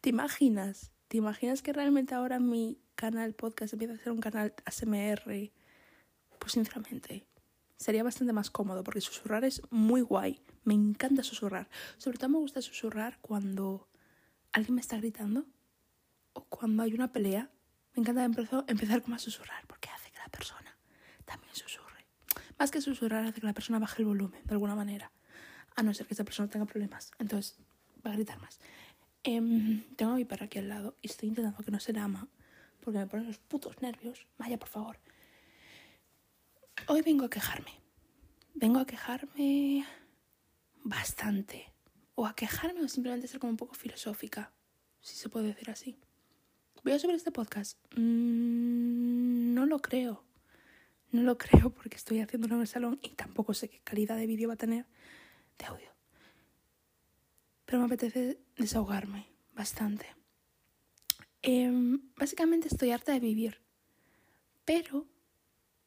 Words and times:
¿Te 0.00 0.10
imaginas? 0.10 0.92
¿Te 1.08 1.16
imaginas 1.16 1.62
que 1.62 1.72
realmente 1.72 2.14
ahora 2.14 2.38
mi 2.38 2.78
canal 2.94 3.34
podcast 3.34 3.72
empieza 3.72 3.94
a 3.94 3.98
ser 3.98 4.12
un 4.12 4.20
canal 4.20 4.54
ASMR? 4.64 5.50
Pues 6.38 6.52
sinceramente, 6.52 7.26
sería 7.76 8.02
bastante 8.02 8.32
más 8.32 8.50
cómodo 8.50 8.84
porque 8.84 9.00
susurrar 9.00 9.44
es 9.44 9.62
muy 9.70 10.00
guay. 10.02 10.42
Me 10.64 10.74
encanta 10.74 11.22
susurrar. 11.22 11.68
Sobre 11.98 12.18
todo 12.18 12.30
me 12.30 12.38
gusta 12.38 12.60
susurrar 12.62 13.18
cuando 13.20 13.88
alguien 14.52 14.74
me 14.74 14.80
está 14.80 14.98
gritando 14.98 15.46
o 16.34 16.44
cuando 16.44 16.82
hay 16.82 16.92
una 16.94 17.12
pelea. 17.12 17.50
Me 17.94 18.00
encanta 18.00 18.24
empezar 18.24 19.02
como 19.02 19.16
a 19.16 19.18
susurrar 19.18 19.66
porque 19.66 19.88
hace 19.90 20.10
que 20.10 20.18
la 20.18 20.28
persona 20.28 20.76
también 21.24 21.54
susurre. 21.54 22.06
Más 22.58 22.70
que 22.70 22.80
susurrar 22.80 23.24
hace 23.24 23.40
que 23.40 23.46
la 23.46 23.54
persona 23.54 23.78
baje 23.78 24.02
el 24.02 24.06
volumen 24.06 24.40
de 24.44 24.52
alguna 24.52 24.74
manera. 24.74 25.10
A 25.74 25.82
no 25.82 25.94
ser 25.94 26.06
que 26.06 26.14
esa 26.14 26.24
persona 26.24 26.50
tenga 26.50 26.66
problemas. 26.66 27.10
Entonces 27.18 27.58
va 28.04 28.10
a 28.12 28.14
gritar 28.14 28.38
más. 28.40 28.58
Em, 29.24 29.84
tengo 29.96 30.12
a 30.12 30.16
mi 30.16 30.24
perro 30.24 30.46
aquí 30.46 30.58
al 30.58 30.68
lado 30.68 30.96
y 31.00 31.06
estoy 31.06 31.28
intentando 31.28 31.62
que 31.62 31.70
no 31.70 31.78
se 31.78 31.96
ama 31.98 32.28
porque 32.80 32.98
me 32.98 33.06
ponen 33.06 33.26
los 33.26 33.38
putos 33.38 33.80
nervios. 33.80 34.26
Vaya, 34.38 34.58
por 34.58 34.68
favor. 34.68 34.98
Hoy 36.88 37.02
vengo 37.02 37.24
a 37.24 37.30
quejarme. 37.30 37.72
Vengo 38.54 38.80
a 38.80 38.86
quejarme 38.86 39.86
bastante. 40.82 41.72
O 42.14 42.26
a 42.26 42.34
quejarme 42.34 42.82
o 42.82 42.88
simplemente 42.88 43.28
ser 43.28 43.38
como 43.38 43.52
un 43.52 43.56
poco 43.56 43.74
filosófica, 43.74 44.52
si 45.00 45.16
se 45.16 45.28
puede 45.28 45.46
decir 45.46 45.70
así. 45.70 45.98
¿Voy 46.82 46.92
a 46.92 46.98
subir 46.98 47.14
este 47.14 47.30
podcast? 47.30 47.78
Mm, 47.96 49.54
no 49.54 49.66
lo 49.66 49.78
creo. 49.80 50.24
No 51.12 51.22
lo 51.22 51.38
creo 51.38 51.70
porque 51.70 51.96
estoy 51.96 52.20
haciéndolo 52.20 52.56
en 52.56 52.62
el 52.62 52.66
salón 52.66 52.98
y 53.02 53.10
tampoco 53.10 53.54
sé 53.54 53.68
qué 53.70 53.80
calidad 53.80 54.16
de 54.16 54.26
vídeo 54.26 54.48
va 54.48 54.54
a 54.54 54.58
tener 54.58 54.86
de 55.58 55.66
audio. 55.66 55.91
Pero 57.72 57.80
me 57.80 57.86
apetece 57.86 58.38
desahogarme 58.58 59.32
bastante. 59.54 60.04
Em, 61.40 62.02
básicamente 62.18 62.68
estoy 62.68 62.90
harta 62.90 63.12
de 63.12 63.20
vivir, 63.20 63.62
pero 64.66 65.08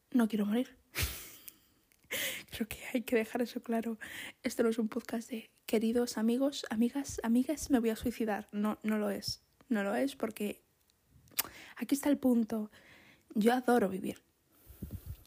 no 0.09 0.27
quiero 0.27 0.47
morir. 0.47 0.75
Creo 2.49 2.67
que 2.67 2.79
hay 2.91 3.03
que 3.03 3.17
dejar 3.17 3.43
eso 3.43 3.61
claro. 3.61 3.99
Esto 4.41 4.63
no 4.63 4.69
es 4.69 4.79
un 4.79 4.87
podcast 4.87 5.29
de 5.29 5.51
queridos 5.67 6.17
amigos, 6.17 6.65
amigas, 6.71 7.21
amigas, 7.21 7.69
me 7.69 7.77
voy 7.77 7.91
a 7.91 7.95
suicidar. 7.95 8.49
No, 8.51 8.79
no 8.81 8.97
lo 8.97 9.11
es. 9.11 9.43
No 9.69 9.83
lo 9.83 9.93
es 9.93 10.15
porque 10.15 10.63
aquí 11.75 11.93
está 11.93 12.09
el 12.09 12.17
punto. 12.17 12.71
Yo 13.35 13.53
adoro 13.53 13.89
vivir. 13.89 14.23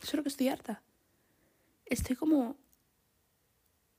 Solo 0.02 0.24
que 0.24 0.30
estoy 0.30 0.48
harta. 0.48 0.82
Estoy 1.86 2.16
como 2.16 2.58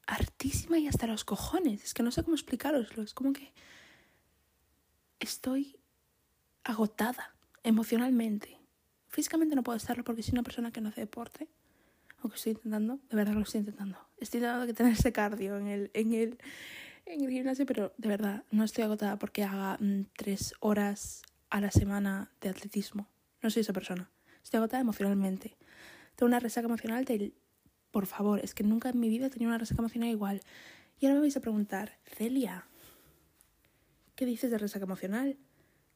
hartísima 0.10 0.80
y 0.80 0.88
hasta 0.88 1.08
los 1.08 1.24
cojones. 1.24 1.84
Es 1.84 1.94
que 1.94 2.04
no 2.04 2.12
sé 2.12 2.24
cómo 2.24 2.36
explicaroslo. 2.36 3.04
Es 3.04 3.14
como 3.14 3.32
que 3.32 3.54
estoy 5.20 5.78
agotada 6.64 7.36
emocionalmente. 7.64 8.58
Físicamente 9.08 9.56
no 9.56 9.64
puedo 9.64 9.78
estarlo 9.78 10.04
porque 10.04 10.24
soy 10.24 10.34
una 10.34 10.44
persona 10.44 10.72
que 10.72 10.82
no 10.82 10.90
hace 10.90 11.02
deporte. 11.02 11.48
Aunque 12.22 12.38
estoy 12.38 12.54
intentando, 12.54 13.00
de 13.10 13.16
verdad 13.16 13.34
lo 13.34 13.42
estoy 13.42 13.60
intentando. 13.60 13.98
Estoy 14.18 14.40
intentando 14.40 14.66
que 14.66 14.74
tener 14.74 14.94
ese 14.94 15.14
cardio 15.14 15.58
en 15.58 15.68
el, 15.68 15.92
en 15.94 16.14
el, 16.14 16.40
en 17.06 17.24
el 17.24 17.30
gimnasio, 17.30 17.66
pero 17.66 17.94
de 17.98 18.10
verdad 18.10 18.44
no 18.52 18.64
estoy 18.64 18.84
agotada 18.84 19.18
porque 19.20 19.44
haga 19.44 19.78
mm, 19.80 20.08
tres 20.18 20.54
horas 20.60 21.22
a 21.50 21.62
la 21.62 21.72
semana 21.72 22.32
de 22.42 22.50
atletismo. 22.50 23.08
No 23.42 23.50
soy 23.50 23.62
esa 23.62 23.74
persona. 23.74 24.10
Estoy 24.44 24.58
agotada 24.58 24.82
emocionalmente. 24.82 25.56
Tengo 26.16 26.28
una 26.28 26.40
resaca 26.40 26.68
emocional 26.68 27.06
del... 27.06 27.36
Por 27.92 28.06
favor, 28.06 28.40
es 28.40 28.54
que 28.54 28.64
nunca 28.64 28.90
en 28.90 29.00
mi 29.00 29.10
vida 29.10 29.28
he 29.28 29.30
tenido 29.30 29.50
una 29.50 29.58
resaca 29.58 29.82
emocional 29.82 30.10
igual. 30.10 30.42
Y 31.00 31.06
ahora 31.06 31.16
me 31.16 31.22
vais 31.22 31.38
a 31.38 31.42
preguntar, 31.42 31.98
Celia, 32.06 32.66
¿qué 34.16 34.26
dices 34.26 34.52
de 34.52 34.58
resaca 34.58 34.86
emocional? 34.86 35.38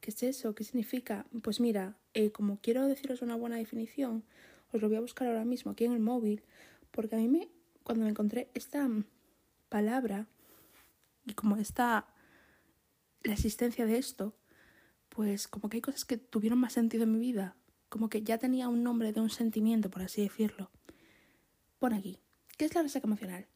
¿Qué 0.00 0.10
es 0.10 0.22
eso? 0.22 0.54
¿Qué 0.54 0.64
significa? 0.64 1.26
Pues 1.42 1.60
mira, 1.60 1.96
eh, 2.14 2.30
como 2.30 2.58
quiero 2.60 2.86
deciros 2.88 3.22
una 3.22 3.36
buena 3.36 3.56
definición, 3.56 4.24
os 4.72 4.82
lo 4.82 4.88
voy 4.88 4.96
a 4.96 5.00
buscar 5.00 5.28
ahora 5.28 5.44
mismo 5.44 5.72
aquí 5.72 5.84
en 5.84 5.92
el 5.92 6.00
móvil, 6.00 6.42
porque 6.90 7.14
a 7.14 7.18
mí 7.18 7.28
me, 7.28 7.48
cuando 7.82 8.04
me 8.04 8.10
encontré 8.10 8.50
esta 8.54 8.88
palabra 9.68 10.26
y 11.26 11.34
como 11.34 11.56
está 11.56 12.06
la 13.22 13.32
existencia 13.32 13.86
de 13.86 13.98
esto, 13.98 14.34
pues 15.08 15.48
como 15.48 15.68
que 15.68 15.78
hay 15.78 15.80
cosas 15.80 16.04
que 16.04 16.16
tuvieron 16.18 16.58
más 16.58 16.72
sentido 16.72 17.04
en 17.04 17.12
mi 17.12 17.18
vida, 17.18 17.56
como 17.88 18.08
que 18.08 18.22
ya 18.22 18.38
tenía 18.38 18.68
un 18.68 18.82
nombre 18.82 19.12
de 19.12 19.20
un 19.20 19.30
sentimiento, 19.30 19.90
por 19.90 20.02
así 20.02 20.22
decirlo. 20.22 20.70
Aquí, 21.92 22.18
¿qué 22.56 22.64
es 22.64 22.74
la 22.74 22.82
resaca 22.82 23.06
emocional? 23.06 23.46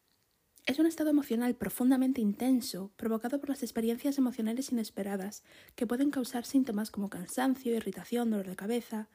Es 0.67 0.79
un 0.79 0.87
estado 0.87 1.09
emocional 1.09 1.55
profundamente 1.55 2.21
intenso, 2.21 2.93
provocado 2.97 3.41
por 3.41 3.49
las 3.49 3.63
experiencias 3.63 4.19
emocionales 4.19 4.71
inesperadas, 4.71 5.43
que 5.77 5.87
pueden 5.87 6.11
causar 6.11 6.45
síntomas 6.45 6.91
como 6.91 7.09
cansancio, 7.09 7.75
irritación, 7.75 8.31
dolor 8.31 8.49
de 8.49 8.57
cabeza, 8.57 9.09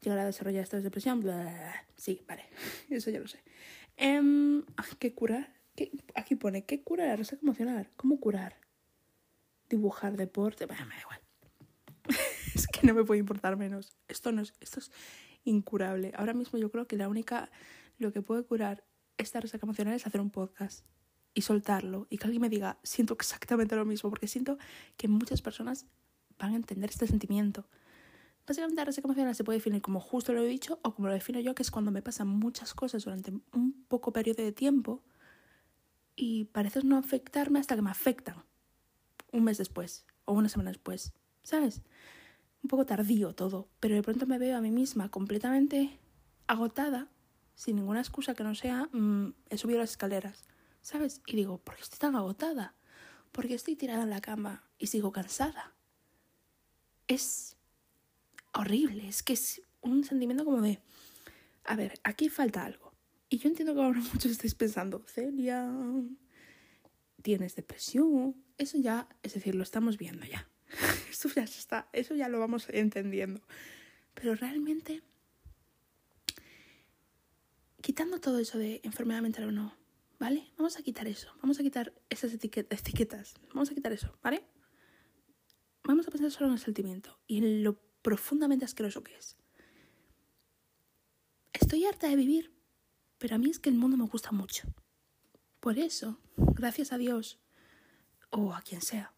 llegar 0.00 0.20
a 0.20 0.24
desarrollar 0.24 0.62
esta 0.62 0.80
depresión. 0.80 1.22
Sí, 1.96 2.22
vale, 2.26 2.44
eso 2.88 3.10
ya 3.10 3.20
lo 3.20 3.28
sé. 3.28 3.42
Eh, 3.98 4.62
¿Qué 4.98 5.14
curar? 5.14 5.52
¿Qué? 5.76 5.90
Aquí 6.14 6.34
pone, 6.34 6.64
¿qué 6.64 6.82
cura 6.82 7.06
la 7.06 7.16
resaca 7.16 7.42
emocional? 7.42 7.90
¿Cómo 7.96 8.18
curar? 8.20 8.56
Dibujar 9.68 10.16
deporte, 10.16 10.64
bueno, 10.64 10.86
me 10.86 10.94
da 10.94 11.00
igual. 11.02 11.20
es 12.54 12.66
que 12.66 12.86
no 12.86 12.94
me 12.94 13.04
puede 13.04 13.20
importar 13.20 13.58
menos. 13.58 13.96
Esto 14.08 14.32
no 14.32 14.40
es, 14.40 14.54
esto 14.60 14.80
es 14.80 14.90
incurable. 15.44 16.12
Ahora 16.16 16.32
mismo 16.32 16.58
yo 16.58 16.70
creo 16.70 16.86
que 16.86 16.96
la 16.96 17.08
única, 17.08 17.50
lo 18.00 18.12
que 18.12 18.22
puede 18.22 18.44
curar 18.44 18.84
esta 19.18 19.40
resaca 19.40 19.66
emocional 19.66 19.94
es 19.94 20.06
hacer 20.06 20.20
un 20.20 20.30
podcast 20.30 20.84
y 21.34 21.42
soltarlo 21.42 22.06
y 22.10 22.18
que 22.18 22.24
alguien 22.24 22.40
me 22.40 22.48
diga, 22.48 22.78
siento 22.82 23.14
exactamente 23.14 23.76
lo 23.76 23.84
mismo, 23.84 24.10
porque 24.10 24.26
siento 24.26 24.58
que 24.96 25.08
muchas 25.08 25.42
personas 25.42 25.86
van 26.38 26.54
a 26.54 26.56
entender 26.56 26.90
este 26.90 27.06
sentimiento. 27.06 27.68
Básicamente 28.46 28.80
la 28.80 28.86
resaca 28.86 29.06
emocional 29.06 29.34
se 29.34 29.44
puede 29.44 29.58
definir 29.58 29.82
como 29.82 30.00
justo 30.00 30.32
lo 30.32 30.42
he 30.42 30.46
dicho 30.46 30.80
o 30.82 30.94
como 30.94 31.08
lo 31.08 31.14
defino 31.14 31.38
yo, 31.38 31.54
que 31.54 31.62
es 31.62 31.70
cuando 31.70 31.90
me 31.90 32.02
pasan 32.02 32.26
muchas 32.26 32.74
cosas 32.74 33.04
durante 33.04 33.32
un 33.52 33.84
poco 33.86 34.12
periodo 34.12 34.42
de 34.42 34.52
tiempo 34.52 35.04
y 36.16 36.44
parece 36.46 36.82
no 36.82 36.96
afectarme 36.96 37.60
hasta 37.60 37.76
que 37.76 37.82
me 37.82 37.90
afectan 37.90 38.42
un 39.32 39.44
mes 39.44 39.58
después 39.58 40.06
o 40.24 40.32
una 40.32 40.48
semana 40.48 40.70
después, 40.70 41.12
¿sabes? 41.42 41.82
Un 42.62 42.68
poco 42.68 42.86
tardío 42.86 43.34
todo, 43.34 43.68
pero 43.78 43.94
de 43.94 44.02
pronto 44.02 44.26
me 44.26 44.38
veo 44.38 44.56
a 44.56 44.60
mí 44.60 44.70
misma 44.70 45.10
completamente 45.10 45.98
agotada, 46.46 47.08
sin 47.60 47.76
ninguna 47.76 48.00
excusa 48.00 48.34
que 48.34 48.42
no 48.42 48.54
sea 48.54 48.88
mmm, 48.90 49.34
he 49.50 49.58
subido 49.58 49.80
las 49.80 49.90
escaleras, 49.90 50.44
¿sabes? 50.80 51.20
Y 51.26 51.36
digo, 51.36 51.58
¿por 51.58 51.76
qué 51.76 51.82
estoy 51.82 51.98
tan 51.98 52.16
agotada? 52.16 52.74
¿Por 53.32 53.46
qué 53.46 53.52
estoy 53.52 53.76
tirada 53.76 54.04
en 54.04 54.08
la 54.08 54.22
cama 54.22 54.64
y 54.78 54.86
sigo 54.86 55.12
cansada? 55.12 55.74
Es 57.06 57.58
horrible, 58.54 59.06
es 59.06 59.22
que 59.22 59.34
es 59.34 59.60
un 59.82 60.04
sentimiento 60.04 60.46
como 60.46 60.62
de, 60.62 60.80
a 61.64 61.76
ver, 61.76 62.00
aquí 62.02 62.30
falta 62.30 62.64
algo. 62.64 62.94
Y 63.28 63.36
yo 63.36 63.50
entiendo 63.50 63.74
que 63.74 63.82
ahora 63.82 64.00
muchos 64.14 64.32
estáis 64.32 64.54
pensando, 64.54 65.04
Celia, 65.06 65.70
tienes 67.20 67.56
depresión, 67.56 68.42
eso 68.56 68.78
ya, 68.78 69.06
es 69.22 69.34
decir, 69.34 69.54
lo 69.54 69.64
estamos 69.64 69.98
viendo 69.98 70.24
ya. 70.24 70.48
Esto 71.10 71.28
ya 71.28 71.42
está, 71.42 71.90
eso 71.92 72.14
ya 72.14 72.30
lo 72.30 72.40
vamos 72.40 72.68
entendiendo. 72.70 73.42
Pero 74.14 74.34
realmente, 74.34 75.02
quitando 77.80 78.20
todo 78.20 78.38
eso 78.38 78.58
de 78.58 78.80
enfermedad 78.84 79.22
mental 79.22 79.44
o 79.48 79.52
no, 79.52 79.74
¿vale? 80.18 80.52
Vamos 80.56 80.76
a 80.78 80.82
quitar 80.82 81.06
eso, 81.06 81.32
vamos 81.40 81.58
a 81.58 81.62
quitar 81.62 81.92
esas 82.08 82.32
etiquetas, 82.32 83.34
vamos 83.54 83.70
a 83.70 83.74
quitar 83.74 83.92
eso, 83.92 84.16
¿vale? 84.22 84.44
Vamos 85.84 86.06
a 86.06 86.10
pensar 86.10 86.30
solo 86.30 86.46
en 86.48 86.52
el 86.54 86.58
sentimiento 86.58 87.18
y 87.26 87.38
en 87.38 87.64
lo 87.64 87.80
profundamente 88.02 88.64
asqueroso 88.64 89.02
que 89.02 89.16
es. 89.16 89.36
Estoy 91.52 91.84
harta 91.84 92.08
de 92.08 92.16
vivir, 92.16 92.52
pero 93.18 93.34
a 93.34 93.38
mí 93.38 93.50
es 93.50 93.58
que 93.58 93.70
el 93.70 93.76
mundo 93.76 93.96
me 93.96 94.04
gusta 94.04 94.30
mucho. 94.30 94.68
Por 95.58 95.78
eso, 95.78 96.20
gracias 96.36 96.92
a 96.92 96.98
Dios, 96.98 97.38
o 98.30 98.54
a 98.54 98.62
quien 98.62 98.82
sea, 98.82 99.14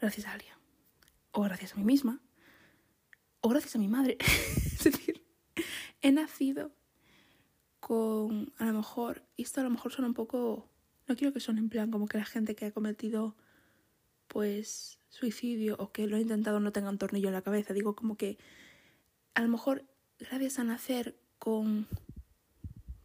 gracias 0.00 0.26
a 0.26 0.32
alguien, 0.32 0.54
o 1.32 1.42
gracias 1.42 1.72
a 1.72 1.76
mí 1.76 1.84
misma, 1.84 2.20
o 3.40 3.48
gracias 3.48 3.76
a 3.76 3.78
mi 3.78 3.88
madre, 3.88 4.16
es 4.20 4.84
decir, 4.84 5.24
he 6.00 6.12
nacido 6.12 6.74
con, 7.86 8.52
a 8.58 8.64
lo 8.64 8.72
mejor, 8.72 9.22
esto 9.36 9.60
a 9.60 9.62
lo 9.62 9.70
mejor 9.70 9.92
suena 9.92 10.08
un 10.08 10.14
poco, 10.14 10.68
no 11.06 11.14
quiero 11.14 11.32
que 11.32 11.38
suene 11.38 11.60
en 11.60 11.68
plan 11.68 11.92
como 11.92 12.08
que 12.08 12.18
la 12.18 12.24
gente 12.24 12.56
que 12.56 12.64
ha 12.64 12.72
cometido, 12.72 13.36
pues, 14.26 14.98
suicidio 15.08 15.76
o 15.78 15.92
que 15.92 16.08
lo 16.08 16.16
ha 16.16 16.20
intentado 16.20 16.58
no 16.58 16.72
tenga 16.72 16.90
un 16.90 16.98
tornillo 16.98 17.28
en 17.28 17.34
la 17.34 17.42
cabeza. 17.42 17.74
Digo 17.74 17.94
como 17.94 18.16
que 18.16 18.38
a 19.34 19.42
lo 19.42 19.46
mejor 19.46 19.84
gracias 20.18 20.58
a 20.58 20.64
nacer 20.64 21.16
con 21.38 21.86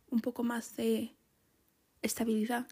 un 0.10 0.20
poco 0.22 0.42
más 0.42 0.76
de 0.78 1.16
estabilidad 2.02 2.66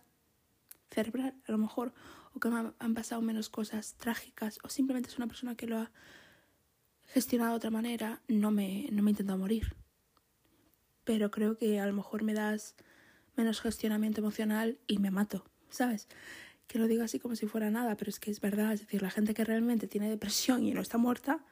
cerebral, 0.90 1.36
a 1.48 1.52
lo 1.52 1.60
mejor, 1.60 1.94
o 2.34 2.40
que 2.40 2.48
han 2.48 2.96
pasado 2.96 3.22
menos 3.22 3.50
cosas 3.50 3.94
trágicas, 3.98 4.58
o 4.64 4.70
simplemente 4.70 5.10
es 5.10 5.18
una 5.20 5.28
persona 5.28 5.54
que 5.54 5.68
lo 5.68 5.78
ha 5.78 5.92
gestionado 7.04 7.52
de 7.52 7.58
otra 7.58 7.70
manera, 7.70 8.24
no 8.28 8.50
me, 8.50 8.88
no 8.92 9.04
me 9.04 9.12
he 9.12 9.24
morir. 9.38 9.76
Pero 11.10 11.32
creo 11.32 11.58
que 11.58 11.80
a 11.80 11.88
lo 11.88 11.94
mejor 11.94 12.22
me 12.22 12.36
das 12.36 12.76
menos 13.36 13.62
gestionamiento 13.62 14.22
emocional 14.22 14.78
y 14.86 15.00
me 15.00 15.10
mato, 15.10 15.44
¿sabes? 15.72 16.08
que 16.68 16.78
lo 16.78 16.88
digo 16.88 17.02
así 17.02 17.18
como 17.18 17.36
si 17.36 17.48
fuera 17.48 17.72
nada, 17.72 17.98
pero 17.98 18.10
es 18.10 18.20
que 18.20 18.30
es 18.30 18.42
verdad. 18.42 18.74
Es 18.74 18.82
decir, 18.82 19.02
la 19.02 19.10
gente 19.10 19.34
que 19.34 19.44
realmente 19.44 19.88
tiene 19.88 20.08
depresión 20.08 20.64
y 20.64 20.72
no 20.72 20.82
está 20.82 21.00
muerta 21.00 21.44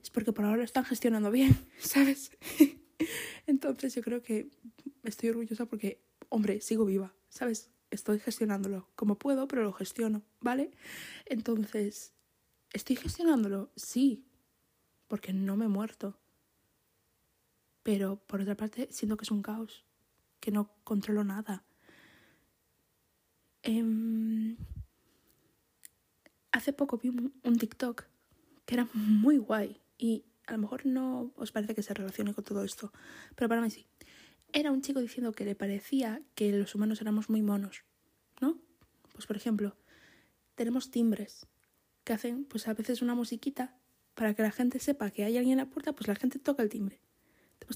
es 0.00 0.08
porque 0.10 0.32
por 0.32 0.44
ahora 0.44 0.58
lo 0.58 0.62
están 0.62 0.84
gestionando 0.84 1.32
bien, 1.32 1.66
¿sabes? 1.80 2.30
Entonces 3.48 3.92
yo 3.92 4.02
creo 4.02 4.22
que 4.22 4.48
estoy 5.02 5.30
orgullosa 5.30 5.66
porque, 5.66 6.00
hombre, 6.28 6.60
sigo 6.60 6.84
viva, 6.84 7.12
¿sabes? 7.28 7.72
Estoy 7.90 8.20
gestionándolo 8.20 8.88
como 8.94 9.18
puedo, 9.18 9.48
pero 9.48 9.64
lo 9.64 9.72
gestiono, 9.72 10.22
¿vale? 10.40 10.70
Entonces, 11.26 12.14
¿estoy 12.72 12.94
gestionándolo? 12.94 13.72
Sí, 13.74 14.28
porque 15.08 15.32
no 15.32 15.56
me 15.56 15.64
he 15.64 15.68
muerto. 15.68 16.20
Pero 17.82 18.16
por 18.16 18.40
otra 18.40 18.56
parte, 18.56 18.88
siento 18.90 19.16
que 19.16 19.24
es 19.24 19.30
un 19.30 19.42
caos, 19.42 19.84
que 20.40 20.50
no 20.50 20.70
controlo 20.84 21.24
nada. 21.24 21.64
Eh, 23.62 24.56
hace 26.52 26.72
poco 26.72 26.98
vi 26.98 27.08
un, 27.10 27.34
un, 27.44 27.58
TikTok 27.58 28.04
que 28.64 28.74
era 28.74 28.88
muy 28.94 29.36
guay 29.36 29.80
y 29.98 30.24
a 30.46 30.52
lo 30.52 30.58
mejor 30.58 30.86
no 30.86 31.32
os 31.36 31.52
parece 31.52 31.74
que 31.74 31.82
se 31.82 31.94
relacione 31.94 32.34
con 32.34 32.44
todo 32.44 32.64
esto, 32.64 32.92
pero 33.36 33.48
para 33.48 33.60
mí 33.60 33.70
sí. 33.70 33.86
Era 34.52 34.72
un 34.72 34.82
chico 34.82 35.00
diciendo 35.00 35.32
que 35.32 35.44
le 35.44 35.54
parecía 35.54 36.22
que 36.34 36.50
los 36.50 36.74
humanos 36.74 37.00
éramos 37.00 37.30
muy 37.30 37.40
monos, 37.40 37.84
¿no? 38.40 38.58
Pues 39.12 39.26
por 39.26 39.36
ejemplo, 39.36 39.76
tenemos 40.56 40.90
timbres 40.90 41.46
que 42.04 42.12
hacen 42.12 42.44
pues 42.44 42.66
a 42.66 42.74
veces 42.74 43.02
una 43.02 43.14
musiquita 43.14 43.78
para 44.14 44.34
que 44.34 44.42
la 44.42 44.50
gente 44.50 44.80
sepa 44.80 45.10
que 45.10 45.24
hay 45.24 45.36
alguien 45.36 45.58
en 45.58 45.64
la 45.64 45.70
puerta, 45.70 45.92
pues 45.92 46.08
la 46.08 46.16
gente 46.16 46.38
toca 46.38 46.62
el 46.62 46.68
timbre. 46.68 47.00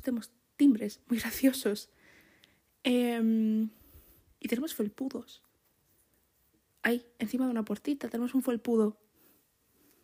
Tenemos 0.02 0.30
timbres 0.56 1.00
muy 1.08 1.18
graciosos. 1.18 1.90
Eh, 2.84 3.68
y 4.40 4.48
tenemos 4.48 4.74
felpudos 4.74 5.44
ahí, 6.84 7.04
encima 7.18 7.46
de 7.46 7.50
una 7.50 7.64
puertita, 7.64 8.08
tenemos 8.08 8.34
un 8.34 8.42
felpudo. 8.42 9.00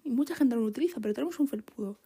Y 0.03 0.11
mucha 0.11 0.35
gente 0.35 0.57
no 0.57 0.63
lo 0.63 0.67
utiliza, 0.67 0.99
pero 1.01 1.15
tenemos 1.15 1.39
un 1.39 1.47
felpudo. 1.47 2.01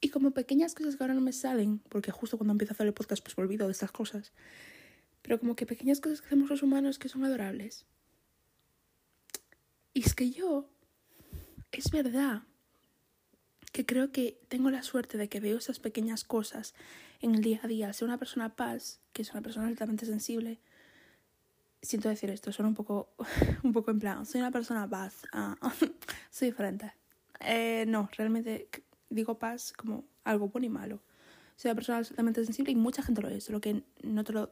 Y 0.00 0.10
como 0.10 0.32
pequeñas 0.32 0.74
cosas 0.74 0.96
que 0.96 1.02
ahora 1.02 1.14
no 1.14 1.20
me 1.20 1.32
salen, 1.32 1.78
porque 1.88 2.10
justo 2.10 2.36
cuando 2.36 2.52
empiezo 2.52 2.72
a 2.72 2.74
hacer 2.74 2.86
el 2.86 2.92
podcast 2.92 3.22
pues 3.22 3.38
me 3.38 3.44
olvido 3.44 3.66
de 3.66 3.72
estas 3.72 3.92
cosas, 3.92 4.32
pero 5.22 5.40
como 5.40 5.56
que 5.56 5.64
pequeñas 5.64 6.00
cosas 6.00 6.20
que 6.20 6.26
hacemos 6.26 6.50
los 6.50 6.62
humanos 6.62 6.98
que 6.98 7.08
son 7.08 7.24
adorables. 7.24 7.86
Y 9.94 10.02
es 10.02 10.14
que 10.14 10.30
yo, 10.30 10.68
es 11.72 11.90
verdad 11.90 12.42
que 13.78 13.86
creo 13.86 14.10
que 14.10 14.40
tengo 14.48 14.70
la 14.70 14.82
suerte 14.82 15.18
de 15.18 15.28
que 15.28 15.38
veo 15.38 15.56
esas 15.56 15.78
pequeñas 15.78 16.24
cosas 16.24 16.74
en 17.20 17.36
el 17.36 17.42
día 17.42 17.60
a 17.62 17.68
día. 17.68 17.92
Ser 17.92 18.08
una 18.08 18.18
persona 18.18 18.56
paz, 18.56 18.98
que 19.12 19.22
es 19.22 19.30
una 19.30 19.40
persona 19.40 19.68
altamente 19.68 20.04
sensible, 20.04 20.58
siento 21.80 22.08
decir 22.08 22.28
esto, 22.30 22.50
suena 22.50 22.70
un 22.70 22.74
poco, 22.74 23.14
un 23.62 23.72
poco 23.72 23.92
en 23.92 24.00
plan, 24.00 24.26
soy 24.26 24.40
una 24.40 24.50
persona 24.50 24.90
paz, 24.90 25.22
ah, 25.32 25.54
soy 26.32 26.48
diferente. 26.48 26.92
Eh, 27.38 27.84
no, 27.86 28.10
realmente 28.16 28.68
digo 29.10 29.38
paz 29.38 29.72
como 29.72 30.04
algo 30.24 30.48
bueno 30.48 30.66
y 30.66 30.70
malo. 30.70 31.00
Soy 31.54 31.68
una 31.68 31.76
persona 31.76 31.98
absolutamente 31.98 32.44
sensible 32.44 32.72
y 32.72 32.74
mucha 32.74 33.04
gente 33.04 33.22
lo 33.22 33.28
es, 33.28 33.44
solo 33.44 33.60
que 33.60 33.84
no 34.02 34.24
te 34.24 34.32
lo 34.32 34.50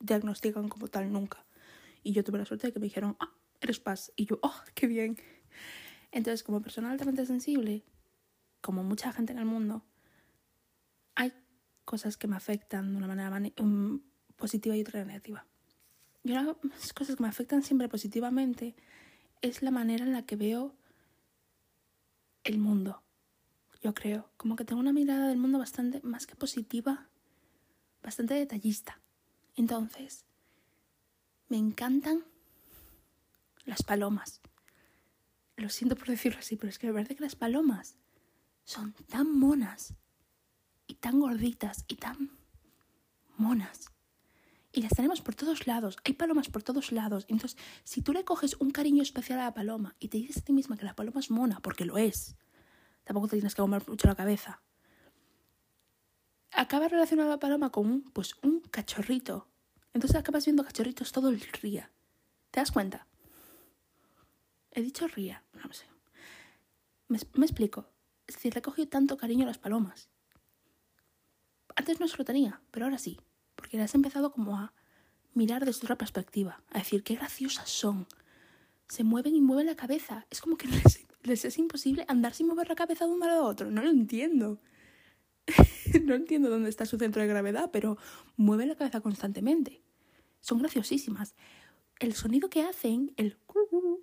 diagnostican 0.00 0.68
como 0.68 0.88
tal 0.88 1.10
nunca. 1.10 1.46
Y 2.02 2.12
yo 2.12 2.22
tuve 2.22 2.36
la 2.36 2.44
suerte 2.44 2.66
de 2.66 2.74
que 2.74 2.78
me 2.78 2.88
dijeron, 2.88 3.16
ah, 3.20 3.32
eres 3.62 3.80
paz. 3.80 4.12
Y 4.16 4.26
yo, 4.26 4.38
oh, 4.42 4.54
qué 4.74 4.86
bien. 4.86 5.16
Entonces, 6.12 6.42
como 6.42 6.60
persona 6.60 6.90
altamente 6.90 7.24
sensible, 7.24 7.84
como 8.60 8.84
mucha 8.84 9.12
gente 9.12 9.32
en 9.32 9.38
el 9.38 9.44
mundo, 9.44 9.84
hay 11.14 11.32
cosas 11.84 12.16
que 12.16 12.28
me 12.28 12.36
afectan 12.36 12.92
de 12.92 12.96
una 12.98 13.06
manera 13.06 13.52
um, 13.60 14.00
positiva 14.36 14.76
y 14.76 14.82
otra 14.82 15.04
negativa. 15.04 15.46
Y 16.24 16.32
una 16.32 16.44
de 16.44 16.56
las 16.68 16.92
cosas 16.92 17.16
que 17.16 17.22
me 17.22 17.28
afectan 17.28 17.62
siempre 17.62 17.88
positivamente 17.88 18.74
es 19.40 19.62
la 19.62 19.70
manera 19.70 20.04
en 20.04 20.12
la 20.12 20.26
que 20.26 20.36
veo 20.36 20.74
el 22.44 22.58
mundo. 22.58 23.02
Yo 23.82 23.94
creo, 23.94 24.30
como 24.36 24.56
que 24.56 24.64
tengo 24.64 24.80
una 24.80 24.92
mirada 24.92 25.28
del 25.28 25.38
mundo 25.38 25.58
bastante 25.58 26.00
más 26.02 26.26
que 26.26 26.34
positiva, 26.34 27.08
bastante 28.02 28.34
detallista. 28.34 29.00
Entonces, 29.54 30.24
me 31.48 31.56
encantan 31.56 32.24
las 33.64 33.82
palomas. 33.82 34.40
Lo 35.56 35.68
siento 35.68 35.96
por 35.96 36.08
decirlo 36.08 36.38
así, 36.38 36.56
pero 36.56 36.70
es 36.70 36.78
que 36.78 36.88
me 36.88 36.92
parece 36.92 37.16
que 37.16 37.22
las 37.22 37.36
palomas 37.36 37.96
son 38.68 38.92
tan 39.08 39.38
monas 39.38 39.94
y 40.86 40.96
tan 40.96 41.20
gorditas 41.20 41.86
y 41.88 41.96
tan 41.96 42.38
monas 43.38 43.90
y 44.72 44.82
las 44.82 44.92
tenemos 44.92 45.22
por 45.22 45.34
todos 45.34 45.66
lados. 45.66 45.96
Hay 46.04 46.12
palomas 46.12 46.50
por 46.50 46.62
todos 46.62 46.92
lados. 46.92 47.24
Entonces, 47.28 47.58
si 47.82 48.02
tú 48.02 48.12
le 48.12 48.26
coges 48.26 48.56
un 48.60 48.70
cariño 48.70 49.02
especial 49.02 49.38
a 49.38 49.44
la 49.44 49.54
paloma 49.54 49.96
y 49.98 50.08
te 50.08 50.18
dices 50.18 50.36
a 50.36 50.40
ti 50.42 50.52
misma 50.52 50.76
que 50.76 50.84
la 50.84 50.94
paloma 50.94 51.20
es 51.20 51.30
mona, 51.30 51.60
porque 51.60 51.86
lo 51.86 51.96
es, 51.96 52.36
tampoco 53.04 53.28
te 53.28 53.36
tienes 53.36 53.54
que 53.54 53.62
comer 53.62 53.88
mucho 53.88 54.06
la 54.06 54.14
cabeza. 54.14 54.60
Acaba 56.52 56.88
relacionado 56.88 57.30
a 57.30 57.36
la 57.36 57.40
paloma 57.40 57.70
con 57.70 57.86
un, 57.86 58.02
pues, 58.02 58.34
un 58.42 58.60
cachorrito. 58.60 59.48
Entonces 59.94 60.14
acabas 60.14 60.44
viendo 60.44 60.62
cachorritos 60.62 61.10
todo 61.10 61.30
el 61.30 61.42
día. 61.62 61.90
¿Te 62.50 62.60
das 62.60 62.70
cuenta? 62.70 63.06
He 64.72 64.82
dicho 64.82 65.08
ría, 65.08 65.42
no 65.54 65.72
sé. 65.72 65.86
Me 67.08 67.46
explico. 67.46 67.97
Es 68.28 68.36
decir, 68.36 68.60
cogido 68.62 68.88
tanto 68.88 69.16
cariño 69.16 69.42
a 69.42 69.48
las 69.48 69.58
palomas. 69.58 70.08
Antes 71.74 71.98
no 71.98 72.06
se 72.06 72.18
lo 72.18 72.24
tenía, 72.24 72.60
pero 72.70 72.86
ahora 72.86 72.98
sí 72.98 73.18
porque 73.58 73.76
las 73.76 73.92
he 73.92 73.98
empezado 73.98 74.30
como 74.30 74.56
a 74.56 74.72
mirar 75.34 75.64
desde 75.64 75.80
otra 75.80 75.98
perspectiva, 75.98 76.62
a 76.70 76.78
decir 76.78 77.02
qué 77.02 77.16
graciosas 77.16 77.68
son. 77.68 78.06
Se 78.88 79.02
mueven 79.02 79.34
y 79.34 79.40
mueven 79.40 79.66
la 79.66 79.74
cabeza. 79.74 80.26
Es 80.30 80.40
como 80.40 80.56
que 80.56 80.68
les, 81.24 81.44
es 81.44 81.58
imposible 81.58 82.04
andar 82.08 82.34
sin 82.34 82.46
mover 82.46 82.68
la 82.68 82.76
cabeza 82.76 83.04
de 83.04 83.10
un 83.10 83.20
lado 83.20 83.42
a 83.42 83.48
otro. 83.48 83.70
No 83.70 83.82
lo 83.82 83.90
entiendo. 83.90 84.60
no 86.04 86.14
entiendo 86.14 86.48
dónde 86.48 86.70
está 86.70 86.86
su 86.86 86.98
centro 86.98 87.20
de 87.20 87.28
gravedad, 87.28 87.70
pero 87.72 87.98
mueven 88.36 88.68
la 88.68 88.76
cabeza 88.76 89.00
constantemente. 89.00 89.82
Son 90.40 90.60
graciosísimas. 90.60 91.34
El 91.98 92.14
sonido 92.14 92.48
que 92.48 92.62
hacen, 92.62 93.12
el 93.16 93.36
curú, 93.38 94.00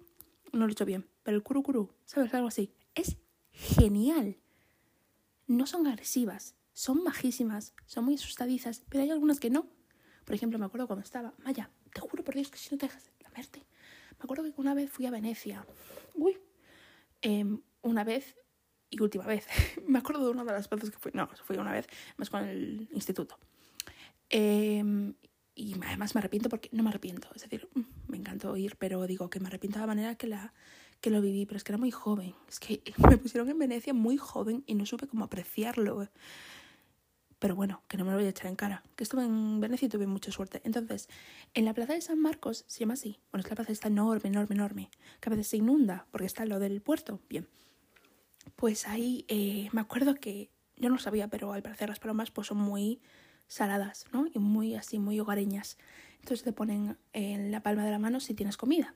no 0.52 0.60
lo 0.60 0.68
he 0.68 0.72
hecho 0.74 0.86
bien, 0.86 1.08
pero 1.24 1.38
el 1.38 1.44
curú, 1.44 1.92
¿sabes? 2.04 2.34
Algo 2.34 2.50
así. 2.50 2.74
Es 2.94 3.16
genial. 3.56 4.38
No 5.48 5.66
son 5.66 5.88
agresivas, 5.88 6.56
son 6.74 7.04
majísimas, 7.04 7.74
son 7.86 8.06
muy 8.06 8.16
asustadizas, 8.16 8.84
pero 8.90 9.04
hay 9.04 9.12
algunas 9.12 9.40
que 9.40 9.50
no. 9.50 9.68
Por 10.26 10.36
ejemplo, 10.36 10.60
me 10.60 10.66
acuerdo 10.66 10.88
cuando 10.88 11.04
estaba, 11.04 11.34
Maya, 11.44 11.72
te 11.94 12.02
juro 12.02 12.24
por 12.24 12.36
Dios 12.36 12.50
que 12.50 12.58
si 12.58 12.74
no 12.74 12.78
te 12.78 12.88
dejas 12.88 13.06
de 13.06 13.24
lamerte. 13.24 13.60
Me 14.18 14.24
acuerdo 14.24 14.44
que 14.44 14.54
una 14.60 14.74
vez 14.74 14.90
fui 14.92 15.06
a 15.06 15.12
Venecia. 15.12 15.66
Uy, 16.16 16.38
eh, 17.22 17.46
una 17.82 18.04
vez 18.04 18.36
y 18.90 19.02
última 19.02 19.26
vez. 19.26 19.48
me 19.88 20.00
acuerdo 20.00 20.26
de 20.26 20.32
una 20.32 20.44
de 20.44 20.52
las 20.52 20.70
veces 20.70 20.92
que 20.92 20.98
fui, 20.98 21.12
no, 21.14 21.30
fui 21.44 21.58
una 21.58 21.72
vez, 21.72 21.88
más 22.18 22.30
con 22.30 22.44
el 22.44 22.90
instituto. 22.92 23.38
Eh, 24.30 25.14
y 25.56 25.76
además 25.86 26.14
me 26.14 26.20
arrepiento 26.20 26.50
porque 26.50 26.70
no 26.74 26.84
me 26.84 26.90
arrepiento, 26.90 27.30
es 27.34 27.44
decir, 27.44 27.70
mm, 27.74 28.12
me 28.12 28.18
encantó 28.18 28.58
ir, 28.58 28.76
pero 28.76 29.08
digo 29.08 29.30
que 29.30 29.40
me 29.40 29.48
arrepiento 29.48 29.80
de 29.80 29.84
la 29.84 29.88
manera 29.88 30.16
que 30.16 30.28
la 30.28 30.54
que 31.06 31.12
lo 31.12 31.22
viví, 31.22 31.46
pero 31.46 31.58
es 31.58 31.64
que 31.64 31.72
era 31.72 31.78
muy 31.78 31.92
joven. 31.92 32.34
Es 32.50 32.60
que 32.60 32.82
me 32.98 33.20
pusieron 33.20 33.48
en 33.48 33.60
Venecia 33.60 33.94
muy 33.94 34.18
joven 34.18 34.64
y 34.66 34.74
no 34.74 34.88
supe 34.88 35.06
cómo 35.06 35.26
apreciarlo. 35.26 36.10
Pero 37.38 37.56
bueno, 37.56 37.84
que 37.88 37.96
no 37.96 38.06
me 38.06 38.10
lo 38.10 38.18
voy 38.18 38.26
a 38.26 38.30
echar 38.30 38.48
en 38.48 38.56
cara. 38.56 38.82
Que 38.96 39.04
estuve 39.04 39.24
en 39.24 39.60
Venecia 39.60 39.86
y 39.86 39.90
tuve 39.90 40.08
mucha 40.08 40.32
suerte. 40.32 40.62
Entonces, 40.64 41.08
en 41.54 41.66
la 41.66 41.76
plaza 41.76 41.94
de 41.94 42.02
San 42.02 42.20
Marcos 42.20 42.66
se 42.68 42.80
llama 42.80 42.96
así. 42.96 43.20
Bueno, 43.32 43.44
es 43.44 43.50
la 43.52 43.56
plaza 43.56 43.72
está 43.72 43.88
enorme, 43.88 44.30
enorme, 44.30 44.56
enorme. 44.56 44.90
Que 45.20 45.30
a 45.30 45.32
veces 45.32 45.48
se 45.48 45.58
inunda 45.58 46.08
porque 46.10 46.26
está 46.26 46.44
lo 46.48 46.58
del 46.58 46.82
puerto. 46.82 47.20
Bien. 47.30 47.48
Pues 48.56 48.88
ahí 48.88 49.26
eh, 49.28 49.70
me 49.74 49.82
acuerdo 49.82 50.16
que 50.16 50.50
yo 50.76 50.90
no 50.90 50.96
lo 50.96 51.02
sabía, 51.02 51.28
pero 51.28 51.54
al 51.54 51.62
parecer 51.62 51.88
las 51.88 52.00
palomas 52.00 52.32
pues 52.32 52.48
son 52.48 52.58
muy 52.58 53.00
saladas, 53.46 54.08
¿no? 54.12 54.26
Y 54.34 54.40
muy 54.40 54.74
así, 54.74 54.98
muy 54.98 55.20
hogareñas. 55.20 55.78
Entonces 56.22 56.44
te 56.44 56.52
ponen 56.52 56.98
en 57.14 57.52
la 57.52 57.62
palma 57.62 57.86
de 57.86 57.92
la 57.92 58.00
mano 58.00 58.20
si 58.20 58.34
tienes 58.34 58.58
comida. 58.58 58.96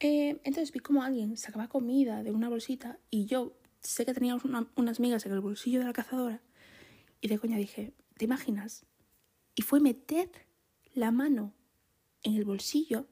Eh, 0.00 0.40
entonces 0.44 0.72
vi 0.72 0.78
como 0.78 1.02
alguien 1.02 1.36
sacaba 1.36 1.68
comida 1.68 2.22
de 2.22 2.30
una 2.30 2.48
bolsita 2.48 2.98
y 3.10 3.26
yo 3.26 3.56
sé 3.80 4.04
que 4.04 4.14
tenía 4.14 4.36
unas 4.76 5.00
migas 5.00 5.26
en 5.26 5.32
el 5.32 5.40
bolsillo 5.40 5.80
de 5.80 5.86
la 5.86 5.92
cazadora 5.92 6.40
y 7.20 7.28
de 7.28 7.38
coña 7.38 7.56
dije, 7.56 7.94
¿te 8.16 8.24
imaginas? 8.24 8.86
Y 9.54 9.62
fue 9.62 9.80
meter 9.80 10.30
la 10.94 11.10
mano 11.10 11.52
en 12.22 12.34
el 12.34 12.44
bolsillo, 12.44 13.08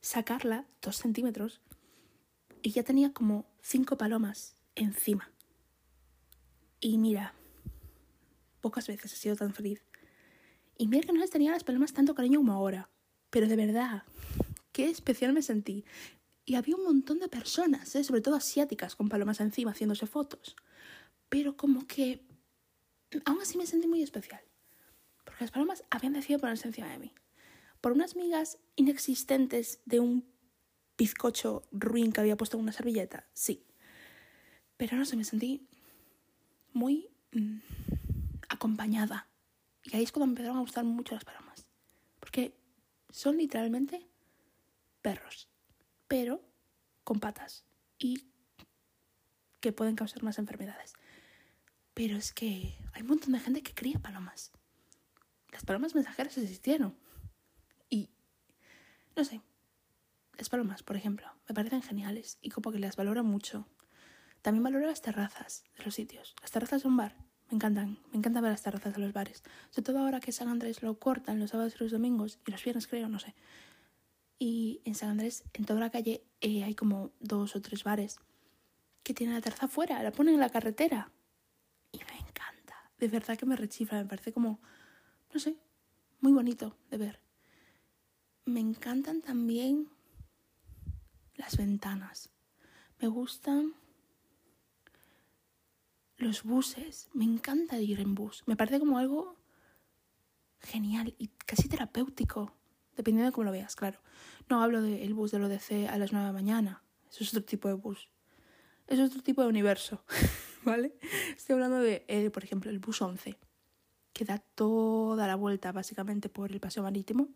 sacarla 0.00 0.66
dos 0.80 0.96
centímetros 0.96 1.60
y 2.62 2.70
ya 2.70 2.82
tenía 2.82 3.12
como 3.12 3.46
cinco 3.60 3.98
palomas 3.98 4.56
encima. 4.74 5.30
Y 6.80 6.98
mira, 6.98 7.34
pocas 8.60 8.86
veces 8.86 9.12
he 9.12 9.16
sido 9.16 9.36
tan 9.36 9.52
feliz. 9.52 9.84
Y 10.78 10.88
mira 10.88 11.06
que 11.06 11.12
no 11.12 11.20
les 11.20 11.30
tenía 11.30 11.52
las 11.52 11.64
palomas 11.64 11.92
tanto 11.92 12.14
cariño 12.14 12.38
como 12.38 12.52
ahora. 12.52 12.90
Pero 13.30 13.48
de 13.48 13.56
verdad, 13.56 14.04
qué 14.76 14.90
especial 14.90 15.32
me 15.32 15.40
sentí. 15.40 15.86
Y 16.44 16.56
había 16.56 16.76
un 16.76 16.84
montón 16.84 17.18
de 17.18 17.28
personas, 17.28 17.96
¿eh? 17.96 18.04
sobre 18.04 18.20
todo 18.20 18.34
asiáticas, 18.34 18.94
con 18.94 19.08
palomas 19.08 19.40
encima 19.40 19.70
haciéndose 19.70 20.06
fotos. 20.06 20.54
Pero 21.30 21.56
como 21.56 21.86
que 21.86 22.26
aún 23.24 23.40
así 23.40 23.56
me 23.56 23.66
sentí 23.66 23.88
muy 23.88 24.02
especial. 24.02 24.42
Porque 25.24 25.44
las 25.44 25.50
palomas 25.50 25.82
habían 25.88 26.12
decidido 26.12 26.40
ponerse 26.40 26.68
encima 26.68 26.90
de 26.90 26.98
mí. 26.98 27.14
por 27.80 27.92
unas 27.92 28.16
migas 28.16 28.58
inexistentes 28.74 29.80
de 29.86 30.00
un 30.00 30.26
bizcocho 30.98 31.62
ruin 31.72 32.12
que 32.12 32.20
había 32.20 32.36
puesto 32.36 32.58
en 32.58 32.64
una 32.64 32.72
servilleta, 32.72 33.26
sí. 33.32 33.64
Pero 34.76 34.98
no 34.98 35.06
sé, 35.06 35.16
me 35.16 35.24
sentí 35.24 35.66
muy 36.74 37.08
mm, 37.32 37.60
acompañada. 38.50 39.26
Y 39.84 39.96
ahí 39.96 40.02
es 40.02 40.12
cuando 40.12 40.26
me 40.26 40.32
empezaron 40.32 40.58
a 40.58 40.60
gustar 40.60 40.84
mucho 40.84 41.14
las 41.14 41.24
palomas. 41.24 41.66
Porque 42.20 42.54
son 43.10 43.38
literalmente 43.38 44.06
perros, 45.06 45.48
pero 46.08 46.42
con 47.04 47.20
patas 47.20 47.64
y 47.96 48.24
que 49.60 49.70
pueden 49.70 49.94
causar 49.94 50.24
más 50.24 50.40
enfermedades. 50.40 50.94
Pero 51.94 52.16
es 52.16 52.32
que 52.32 52.76
hay 52.92 53.02
un 53.02 53.06
montón 53.06 53.30
de 53.30 53.38
gente 53.38 53.62
que 53.62 53.72
cría 53.72 54.00
palomas. 54.00 54.50
Las 55.52 55.64
palomas 55.64 55.94
mensajeras 55.94 56.36
existieron. 56.38 56.96
Y, 57.88 58.10
no 59.14 59.22
sé, 59.22 59.42
las 60.36 60.48
palomas, 60.48 60.82
por 60.82 60.96
ejemplo, 60.96 61.28
me 61.48 61.54
parecen 61.54 61.82
geniales 61.82 62.38
y 62.42 62.50
como 62.50 62.72
que 62.72 62.80
las 62.80 62.96
valoro 62.96 63.22
mucho. 63.22 63.68
También 64.42 64.64
valoro 64.64 64.88
las 64.88 65.02
terrazas 65.02 65.62
de 65.78 65.84
los 65.84 65.94
sitios. 65.94 66.34
Las 66.42 66.50
terrazas 66.50 66.82
de 66.82 66.88
un 66.88 66.96
bar, 66.96 67.14
me 67.48 67.54
encantan. 67.54 68.00
Me 68.10 68.18
encanta 68.18 68.40
ver 68.40 68.50
las 68.50 68.62
terrazas 68.62 68.92
de 68.94 69.02
los 69.02 69.12
bares. 69.12 69.44
Sobre 69.70 69.84
todo 69.84 70.00
ahora 70.00 70.18
que 70.18 70.32
San 70.32 70.48
Andrés 70.48 70.82
lo 70.82 70.98
cortan 70.98 71.38
los 71.38 71.50
sábados 71.50 71.76
y 71.76 71.84
los 71.84 71.92
domingos 71.92 72.40
y 72.44 72.50
los 72.50 72.64
viernes 72.64 72.88
creo, 72.88 73.08
no 73.08 73.20
sé. 73.20 73.36
Y 74.38 74.82
en 74.84 74.94
San 74.94 75.10
Andrés, 75.10 75.44
en 75.54 75.64
toda 75.64 75.80
la 75.80 75.90
calle, 75.90 76.22
eh, 76.40 76.64
hay 76.64 76.74
como 76.74 77.12
dos 77.20 77.56
o 77.56 77.62
tres 77.62 77.84
bares 77.84 78.18
que 79.02 79.14
tienen 79.14 79.34
la 79.34 79.40
terraza 79.40 79.66
afuera, 79.66 80.02
la 80.02 80.12
ponen 80.12 80.34
en 80.34 80.40
la 80.40 80.50
carretera. 80.50 81.12
Y 81.92 81.98
me 81.98 82.18
encanta. 82.18 82.90
De 82.98 83.08
verdad 83.08 83.38
que 83.38 83.46
me 83.46 83.56
rechifla, 83.56 83.98
me 83.98 84.08
parece 84.08 84.32
como, 84.32 84.60
no 85.32 85.40
sé, 85.40 85.56
muy 86.20 86.32
bonito 86.32 86.76
de 86.90 86.98
ver. 86.98 87.20
Me 88.44 88.60
encantan 88.60 89.22
también 89.22 89.88
las 91.34 91.56
ventanas. 91.56 92.30
Me 92.98 93.08
gustan 93.08 93.74
los 96.16 96.42
buses. 96.42 97.08
Me 97.12 97.24
encanta 97.24 97.78
ir 97.80 98.00
en 98.00 98.14
bus. 98.14 98.42
Me 98.46 98.56
parece 98.56 98.78
como 98.78 98.98
algo 98.98 99.36
genial 100.60 101.14
y 101.18 101.28
casi 101.28 101.68
terapéutico, 101.68 102.55
dependiendo 102.96 103.30
de 103.30 103.32
cómo 103.32 103.44
lo 103.44 103.52
veas, 103.52 103.76
claro. 103.76 104.00
No 104.48 104.62
hablo 104.62 104.80
del 104.82 105.14
bus 105.14 105.32
del 105.32 105.44
ODC 105.44 105.88
a 105.88 105.98
las 105.98 106.12
9 106.12 106.26
de 106.26 106.32
la 106.32 106.32
mañana. 106.32 106.82
Eso 107.10 107.24
es 107.24 107.30
otro 107.30 107.44
tipo 107.44 107.68
de 107.68 107.74
bus. 107.74 108.08
Es 108.86 109.00
otro 109.00 109.22
tipo 109.22 109.42
de 109.42 109.48
universo, 109.48 110.04
¿vale? 110.64 110.96
Estoy 111.36 111.54
hablando 111.54 111.78
de, 111.78 112.04
eh, 112.08 112.30
por 112.30 112.44
ejemplo, 112.44 112.70
el 112.70 112.78
bus 112.78 113.02
11, 113.02 113.36
que 114.12 114.24
da 114.24 114.38
toda 114.38 115.26
la 115.26 115.34
vuelta 115.34 115.72
básicamente 115.72 116.28
por 116.28 116.52
el 116.52 116.60
paseo 116.60 116.82
marítimo. 116.82 117.28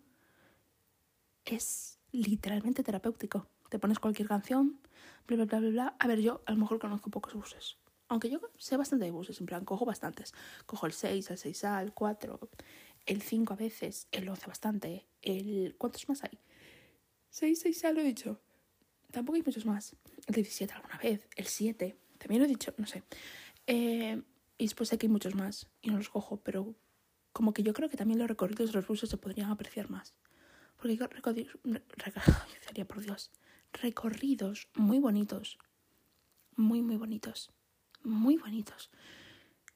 Es 1.44 1.98
literalmente 2.12 2.82
terapéutico. 2.82 3.46
Te 3.68 3.78
pones 3.78 3.98
cualquier 3.98 4.28
canción, 4.28 4.80
bla, 5.26 5.36
bla, 5.36 5.44
bla, 5.46 5.58
bla, 5.60 5.70
bla. 5.70 5.96
A 5.98 6.06
ver, 6.06 6.20
yo 6.20 6.42
a 6.46 6.52
lo 6.52 6.58
mejor 6.58 6.78
conozco 6.78 7.10
pocos 7.10 7.34
buses. 7.34 7.76
Aunque 8.08 8.28
yo 8.28 8.40
sé 8.58 8.76
bastante 8.76 9.04
de 9.04 9.12
buses, 9.12 9.38
en 9.40 9.46
plan, 9.46 9.64
cojo 9.64 9.84
bastantes. 9.84 10.34
Cojo 10.66 10.86
el 10.86 10.92
6, 10.92 11.30
el 11.30 11.36
6A, 11.36 11.82
el 11.82 11.92
4, 11.92 12.40
el 13.06 13.22
5 13.22 13.52
a 13.52 13.56
veces, 13.56 14.08
el 14.12 14.28
11 14.28 14.46
bastante, 14.46 15.06
el... 15.22 15.74
¿Cuántos 15.78 16.08
más 16.08 16.24
hay? 16.24 16.38
6, 17.30 17.64
6A 17.64 17.92
lo 17.92 18.00
he 18.00 18.04
dicho. 18.04 18.40
Tampoco 19.10 19.36
hay 19.36 19.42
muchos 19.42 19.66
más. 19.66 19.96
El 20.26 20.34
17 20.34 20.72
alguna 20.72 20.98
vez, 20.98 21.28
el 21.36 21.46
7, 21.46 21.96
también 22.18 22.40
lo 22.40 22.46
he 22.46 22.48
dicho, 22.48 22.72
no 22.76 22.86
sé. 22.86 23.02
Eh, 23.66 24.22
y 24.58 24.64
después 24.64 24.88
sé 24.88 24.98
que 24.98 25.06
hay 25.06 25.12
muchos 25.12 25.34
más 25.34 25.68
y 25.80 25.90
no 25.90 25.96
los 25.96 26.10
cojo, 26.10 26.38
pero 26.42 26.74
como 27.32 27.52
que 27.52 27.62
yo 27.62 27.72
creo 27.72 27.88
que 27.88 27.96
también 27.96 28.18
los 28.18 28.28
recorridos 28.28 28.70
de 28.70 28.76
los 28.76 28.86
buses 28.86 29.08
se 29.08 29.16
podrían 29.16 29.50
apreciar 29.50 29.90
más. 29.90 30.14
Porque 30.76 30.92
hay 30.92 30.98
recorridos, 30.98 31.56
por 32.88 33.00
Dios, 33.00 33.30
recorridos 33.72 34.68
muy 34.74 34.98
bonitos. 34.98 35.58
Muy, 36.56 36.82
muy 36.82 36.96
bonitos. 36.96 37.52
Muy 38.02 38.36
bonitos. 38.36 38.90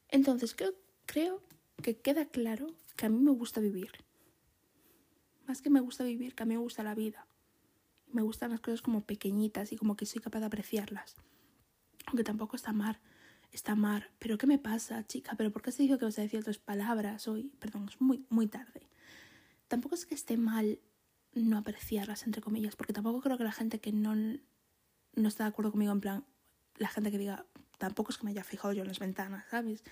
Entonces, 0.08 0.54
creo, 0.54 0.74
creo 1.06 1.42
que 1.82 1.98
queda 1.98 2.26
claro 2.26 2.66
que 2.96 3.06
a 3.06 3.08
mí 3.08 3.18
me 3.18 3.30
gusta 3.30 3.60
vivir. 3.60 3.90
Más 5.46 5.60
que 5.60 5.70
me 5.70 5.80
gusta 5.80 6.04
vivir, 6.04 6.34
que 6.34 6.42
a 6.42 6.46
mí 6.46 6.54
me 6.54 6.60
gusta 6.60 6.82
la 6.82 6.94
vida. 6.94 7.26
Me 8.12 8.22
gustan 8.22 8.50
las 8.50 8.60
cosas 8.60 8.80
como 8.80 9.04
pequeñitas 9.04 9.72
y 9.72 9.76
como 9.76 9.96
que 9.96 10.06
soy 10.06 10.22
capaz 10.22 10.40
de 10.40 10.46
apreciarlas. 10.46 11.16
Aunque 12.06 12.24
tampoco 12.24 12.56
está 12.56 12.72
mal. 12.72 13.00
Está 13.52 13.74
mal. 13.74 14.10
Pero 14.18 14.38
¿qué 14.38 14.46
me 14.46 14.58
pasa, 14.58 15.06
chica? 15.06 15.34
¿Pero 15.36 15.52
por 15.52 15.62
qué 15.62 15.72
se 15.72 15.82
dijo 15.82 15.98
que 15.98 16.04
vas 16.04 16.18
a 16.18 16.22
decir 16.22 16.40
otras 16.40 16.58
palabras 16.58 17.28
hoy? 17.28 17.52
Perdón, 17.58 17.88
es 17.88 18.00
muy, 18.00 18.24
muy 18.30 18.46
tarde. 18.46 18.88
Tampoco 19.68 19.94
es 19.94 20.06
que 20.06 20.14
esté 20.14 20.36
mal 20.36 20.78
no 21.34 21.58
apreciarlas, 21.58 22.24
entre 22.26 22.42
comillas, 22.42 22.76
porque 22.76 22.92
tampoco 22.92 23.20
creo 23.20 23.36
que 23.36 23.44
la 23.44 23.52
gente 23.52 23.80
que 23.80 23.92
no, 23.92 24.14
no 24.14 25.28
está 25.28 25.44
de 25.44 25.50
acuerdo 25.50 25.72
conmigo, 25.72 25.92
en 25.92 26.00
plan, 26.00 26.24
la 26.76 26.88
gente 26.88 27.10
que 27.10 27.18
diga, 27.18 27.46
tampoco 27.78 28.12
es 28.12 28.18
que 28.18 28.24
me 28.24 28.30
haya 28.30 28.44
fijado 28.44 28.72
yo 28.72 28.82
en 28.82 28.88
las 28.88 28.98
ventanas, 28.98 29.44
¿sabes? 29.50 29.82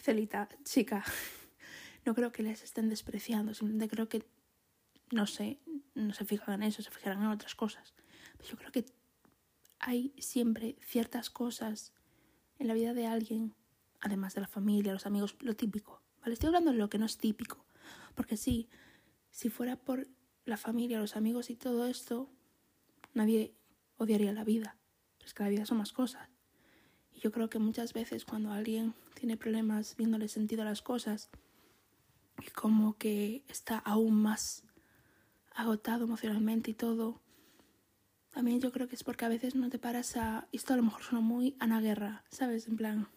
Celita, 0.00 0.48
chica, 0.64 1.04
no 2.04 2.14
creo 2.14 2.32
que 2.32 2.42
les 2.42 2.62
estén 2.62 2.88
despreciando, 2.88 3.54
simplemente 3.54 3.88
creo 3.88 4.08
que, 4.08 4.24
no 5.10 5.26
sé, 5.26 5.60
no 5.94 6.14
se 6.14 6.24
fijan 6.24 6.62
en 6.62 6.68
eso, 6.68 6.82
se 6.82 6.90
fijarán 6.90 7.22
en 7.22 7.28
otras 7.28 7.54
cosas. 7.54 7.94
Pero 8.36 8.50
yo 8.50 8.56
creo 8.56 8.72
que 8.72 8.86
hay 9.78 10.14
siempre 10.18 10.76
ciertas 10.82 11.30
cosas 11.30 11.92
en 12.58 12.68
la 12.68 12.74
vida 12.74 12.94
de 12.94 13.06
alguien, 13.06 13.54
además 14.00 14.34
de 14.34 14.40
la 14.40 14.48
familia, 14.48 14.92
los 14.92 15.06
amigos, 15.06 15.36
lo 15.40 15.54
típico, 15.56 16.02
¿vale? 16.20 16.34
Estoy 16.34 16.48
hablando 16.48 16.72
de 16.72 16.78
lo 16.78 16.88
que 16.88 16.98
no 16.98 17.06
es 17.06 17.18
típico, 17.18 17.64
porque 18.14 18.36
sí, 18.36 18.68
si 19.30 19.50
fuera 19.50 19.76
por 19.76 20.08
la 20.44 20.56
familia, 20.56 20.98
los 20.98 21.16
amigos 21.16 21.50
y 21.50 21.56
todo 21.56 21.86
esto, 21.86 22.30
nadie 23.14 23.54
odiaría 23.96 24.32
la 24.32 24.44
vida. 24.44 24.76
es 25.24 25.34
que 25.34 25.42
la 25.42 25.48
vida 25.50 25.66
son 25.66 25.78
más 25.78 25.92
cosas. 25.92 26.37
Yo 27.20 27.32
creo 27.32 27.50
que 27.50 27.58
muchas 27.58 27.92
veces 27.92 28.24
cuando 28.24 28.52
alguien 28.52 28.94
tiene 29.14 29.36
problemas 29.36 29.96
viéndole 29.96 30.28
sentido 30.28 30.62
a 30.62 30.64
las 30.64 30.82
cosas 30.82 31.30
y 32.40 32.50
como 32.50 32.96
que 32.96 33.42
está 33.48 33.78
aún 33.78 34.14
más 34.14 34.64
agotado 35.54 36.04
emocionalmente 36.04 36.70
y 36.70 36.74
todo, 36.74 37.20
también 38.30 38.60
yo 38.60 38.70
creo 38.70 38.88
que 38.88 38.94
es 38.94 39.04
porque 39.04 39.24
a 39.24 39.28
veces 39.28 39.54
no 39.54 39.68
te 39.68 39.78
paras 39.78 40.16
a... 40.16 40.48
Esto 40.52 40.74
a 40.74 40.76
lo 40.76 40.84
mejor 40.84 41.02
suena 41.02 41.20
muy 41.20 41.56
Ana 41.58 41.80
Guerra, 41.80 42.24
¿sabes? 42.30 42.68
En 42.68 42.76
plan, 42.76 43.08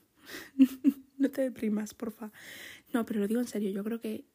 no 1.17 1.29
te 1.29 1.41
deprimas, 1.41 1.93
porfa. 1.93 2.31
No, 2.93 3.05
pero 3.05 3.20
lo 3.20 3.27
digo 3.27 3.39
en 3.39 3.48
serio, 3.48 3.72
yo 3.72 3.84
creo 3.84 4.00
que 4.00 4.25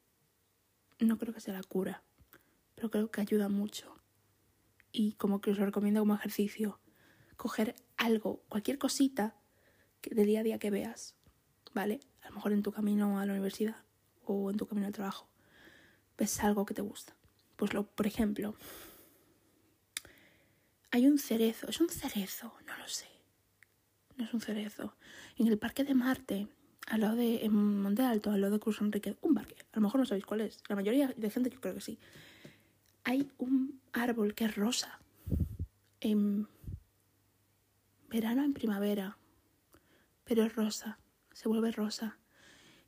no 1.00 1.18
creo 1.18 1.34
que 1.34 1.40
sea 1.40 1.54
la 1.54 1.62
cura 1.62 2.02
pero 2.76 2.90
creo 2.90 3.10
que 3.10 3.20
ayuda 3.20 3.48
mucho. 3.48 3.96
Y 4.92 5.14
como 5.14 5.40
que 5.40 5.50
os 5.50 5.58
lo 5.58 5.66
recomiendo 5.66 6.00
como 6.00 6.14
ejercicio, 6.14 6.78
coger 7.36 7.74
algo, 7.96 8.44
cualquier 8.48 8.78
cosita 8.78 9.34
de 10.10 10.24
día 10.24 10.40
a 10.40 10.42
día 10.42 10.58
que 10.58 10.70
veas, 10.70 11.14
¿vale? 11.74 12.00
A 12.22 12.28
lo 12.28 12.36
mejor 12.36 12.52
en 12.52 12.62
tu 12.62 12.72
camino 12.72 13.18
a 13.18 13.26
la 13.26 13.32
universidad 13.32 13.76
o 14.24 14.50
en 14.50 14.56
tu 14.56 14.66
camino 14.66 14.86
al 14.86 14.92
trabajo, 14.92 15.28
ves 16.18 16.40
algo 16.40 16.66
que 16.66 16.74
te 16.74 16.82
gusta. 16.82 17.14
Pues 17.56 17.72
lo, 17.74 17.86
por 17.86 18.06
ejemplo, 18.06 18.54
hay 20.90 21.06
un 21.06 21.18
cerezo, 21.18 21.68
es 21.68 21.80
un 21.80 21.88
cerezo, 21.88 22.52
no 22.66 22.76
lo 22.76 22.88
sé. 22.88 23.06
No 24.16 24.24
es 24.24 24.32
un 24.32 24.40
cerezo. 24.40 24.94
En 25.36 25.46
el 25.46 25.58
Parque 25.58 25.84
de 25.84 25.94
Marte, 25.94 26.48
al 26.86 27.00
lado 27.02 27.16
de 27.16 27.44
en 27.44 27.82
Monte 27.82 28.02
Alto, 28.02 28.30
al 28.30 28.40
lado 28.40 28.54
de 28.54 28.60
Cruz 28.60 28.80
Enrique, 28.80 29.16
un 29.20 29.34
parque. 29.34 29.56
A 29.72 29.76
lo 29.76 29.82
mejor 29.82 30.00
no 30.00 30.06
sabéis 30.06 30.24
cuál 30.24 30.40
es. 30.40 30.62
La 30.68 30.76
mayoría 30.76 31.12
de 31.16 31.30
gente 31.30 31.50
yo 31.50 31.60
creo 31.60 31.74
que 31.74 31.80
sí 31.80 31.98
hay 33.06 33.30
un 33.38 33.80
árbol 33.92 34.34
que 34.34 34.46
es 34.46 34.56
rosa. 34.56 34.98
En 36.00 36.48
verano, 38.10 38.44
en 38.44 38.52
primavera. 38.52 39.16
Pero 40.26 40.44
es 40.44 40.54
rosa. 40.54 40.98
Se 41.32 41.48
vuelve 41.48 41.72
rosa. 41.72 42.18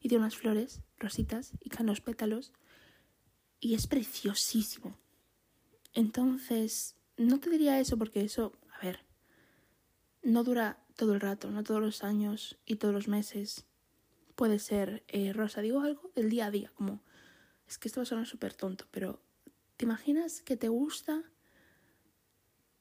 Y 0.00 0.10
tiene 0.10 0.24
unas 0.24 0.36
flores 0.36 0.82
rositas 0.98 1.52
y 1.60 1.70
caen 1.70 1.86
los 1.86 2.02
pétalos. 2.02 2.52
Y 3.60 3.74
es 3.74 3.86
preciosísimo. 3.86 4.98
Entonces, 5.94 6.96
no 7.16 7.40
te 7.40 7.48
diría 7.48 7.80
eso 7.80 7.96
porque 7.96 8.20
eso, 8.20 8.52
a 8.78 8.84
ver, 8.84 9.00
no 10.22 10.44
dura 10.44 10.84
todo 10.96 11.14
el 11.14 11.20
rato, 11.20 11.50
no 11.50 11.64
todos 11.64 11.80
los 11.80 12.04
años 12.04 12.58
y 12.66 12.76
todos 12.76 12.92
los 12.92 13.08
meses 13.08 13.64
puede 14.36 14.58
ser 14.58 15.02
eh, 15.08 15.32
rosa. 15.32 15.62
Digo 15.62 15.80
algo 15.80 16.12
del 16.14 16.28
día 16.28 16.46
a 16.46 16.50
día, 16.50 16.70
como 16.74 17.02
es 17.66 17.78
que 17.78 17.88
esto 17.88 18.00
va 18.00 18.02
a 18.02 18.06
sonar 18.06 18.26
súper 18.26 18.52
tonto, 18.52 18.86
pero 18.90 19.22
¿Te 19.78 19.84
imaginas 19.84 20.42
que 20.42 20.56
te 20.56 20.68
gusta 20.68 21.22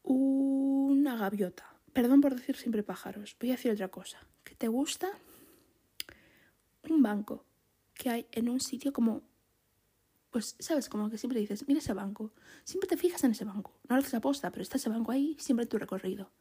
una 0.01 1.15
gaviota? 1.15 1.79
Perdón 1.93 2.21
por 2.21 2.33
decir 2.33 2.55
siempre 2.55 2.81
pájaros, 2.81 3.37
voy 3.39 3.51
a 3.51 3.53
decir 3.53 3.71
otra 3.71 3.89
cosa. 3.89 4.17
Te 4.57 4.67
gusta 4.67 5.09
un 6.89 7.01
banco 7.01 7.45
que 7.93 8.09
hay 8.09 8.27
en 8.31 8.49
un 8.49 8.59
sitio 8.59 8.93
como 8.93 9.23
pues, 10.29 10.55
¿sabes? 10.59 10.89
Como 10.89 11.09
que 11.09 11.17
siempre 11.17 11.39
dices, 11.39 11.67
mira 11.67 11.79
ese 11.79 11.93
banco. 11.93 12.31
Siempre 12.63 12.87
te 12.87 12.97
fijas 12.97 13.23
en 13.23 13.31
ese 13.31 13.45
banco. 13.45 13.79
No 13.87 13.95
lo 13.95 14.01
haces 14.01 14.13
aposta, 14.13 14.51
pero 14.51 14.61
está 14.61 14.77
ese 14.77 14.89
banco 14.89 15.11
ahí 15.11 15.35
siempre 15.39 15.63
en 15.63 15.69
tu 15.69 15.77
recorrido. 15.77 16.31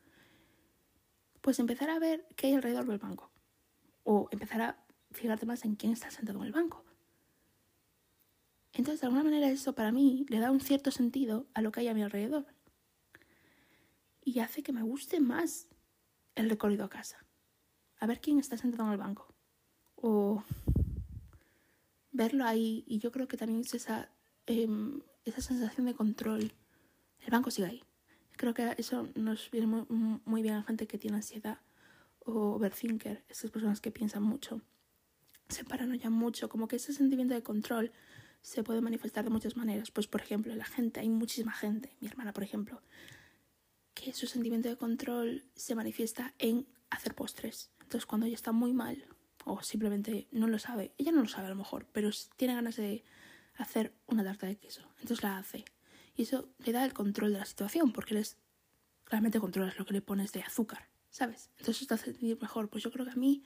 Pues 1.40 1.58
empezar 1.60 1.90
a 1.90 1.98
ver 1.98 2.26
qué 2.36 2.48
hay 2.48 2.54
alrededor 2.54 2.86
del 2.86 2.98
banco. 2.98 3.30
O 4.04 4.28
empezar 4.32 4.60
a 4.60 4.84
fijarte 5.12 5.46
más 5.46 5.64
en 5.64 5.76
quién 5.76 5.92
está 5.92 6.10
sentado 6.10 6.40
en 6.40 6.46
el 6.46 6.52
banco 6.52 6.84
Entonces, 8.72 9.00
de 9.00 9.06
alguna 9.06 9.24
manera, 9.24 9.48
eso 9.48 9.74
para 9.74 9.92
mí 9.92 10.26
le 10.28 10.40
da 10.40 10.50
un 10.50 10.60
cierto 10.60 10.90
sentido 10.90 11.46
a 11.54 11.62
lo 11.62 11.72
que 11.72 11.80
hay 11.80 11.88
a 11.88 11.94
mi 11.94 12.02
alrededor. 12.02 12.46
Y 14.24 14.40
hace 14.40 14.62
que 14.62 14.72
me 14.72 14.82
guste 14.82 15.20
más 15.20 15.68
el 16.34 16.50
recorrido 16.50 16.84
a 16.84 16.90
casa. 16.90 17.25
A 17.98 18.06
ver 18.06 18.20
quién 18.20 18.38
está 18.38 18.56
sentado 18.56 18.84
en 18.86 18.92
el 18.92 18.98
banco. 18.98 19.34
O 19.96 20.42
verlo 22.12 22.44
ahí. 22.44 22.84
Y 22.86 22.98
yo 22.98 23.12
creo 23.12 23.28
que 23.28 23.36
también 23.36 23.60
es 23.60 23.74
esa, 23.74 24.10
em, 24.46 25.00
esa 25.24 25.40
sensación 25.40 25.86
de 25.86 25.94
control. 25.94 26.52
El 27.20 27.30
banco 27.30 27.50
sigue 27.50 27.68
ahí. 27.68 27.84
Creo 28.36 28.54
que 28.54 28.74
eso 28.76 29.08
nos 29.14 29.50
viene 29.50 29.66
muy, 29.66 29.86
muy 30.24 30.42
bien 30.42 30.54
a 30.54 30.62
gente 30.62 30.86
que 30.86 30.98
tiene 30.98 31.16
ansiedad 31.16 31.58
o 32.26 32.56
overthinker, 32.56 33.24
esas 33.28 33.50
personas 33.50 33.80
que 33.80 33.90
piensan 33.90 34.22
mucho, 34.22 34.60
se 35.48 35.64
paranoian 35.64 36.12
mucho, 36.12 36.48
como 36.48 36.66
que 36.68 36.76
ese 36.76 36.92
sentimiento 36.92 37.34
de 37.34 37.42
control 37.42 37.92
se 38.42 38.62
puede 38.62 38.80
manifestar 38.80 39.24
de 39.24 39.30
muchas 39.30 39.56
maneras. 39.56 39.90
Pues, 39.90 40.06
por 40.06 40.20
ejemplo, 40.20 40.54
la 40.54 40.64
gente, 40.64 41.00
hay 41.00 41.08
muchísima 41.08 41.52
gente, 41.52 41.96
mi 42.00 42.08
hermana, 42.08 42.32
por 42.32 42.42
ejemplo, 42.42 42.82
que 43.94 44.12
su 44.12 44.26
sentimiento 44.26 44.68
de 44.68 44.76
control 44.76 45.44
se 45.54 45.74
manifiesta 45.74 46.34
en 46.38 46.66
hacer 46.90 47.14
postres. 47.14 47.70
Entonces, 47.86 48.06
cuando 48.06 48.26
ella 48.26 48.34
está 48.34 48.52
muy 48.52 48.72
mal 48.72 49.04
o 49.44 49.62
simplemente 49.62 50.28
no 50.30 50.46
lo 50.48 50.58
sabe, 50.58 50.92
ella 50.98 51.12
no 51.12 51.22
lo 51.22 51.28
sabe 51.28 51.46
a 51.46 51.50
lo 51.50 51.56
mejor, 51.56 51.86
pero 51.92 52.10
tiene 52.36 52.54
ganas 52.54 52.76
de 52.76 53.04
hacer 53.54 53.94
una 54.06 54.24
tarta 54.24 54.46
de 54.46 54.56
queso, 54.56 54.82
entonces 55.00 55.22
la 55.22 55.38
hace. 55.38 55.64
Y 56.14 56.22
eso 56.22 56.48
le 56.58 56.72
da 56.72 56.84
el 56.84 56.92
control 56.92 57.32
de 57.32 57.38
la 57.38 57.44
situación, 57.44 57.92
porque 57.92 58.14
les 58.14 58.36
realmente 59.06 59.40
controlas 59.40 59.78
lo 59.78 59.86
que 59.86 59.94
le 59.94 60.02
pones 60.02 60.32
de 60.32 60.42
azúcar. 60.42 60.88
¿sabes? 61.16 61.50
Entonces 61.56 61.86
te 61.86 61.94
hace 61.94 62.12
sentir 62.12 62.38
mejor. 62.42 62.68
Pues 62.68 62.84
yo 62.84 62.90
creo 62.90 63.06
que 63.06 63.12
a 63.12 63.16
mí 63.16 63.42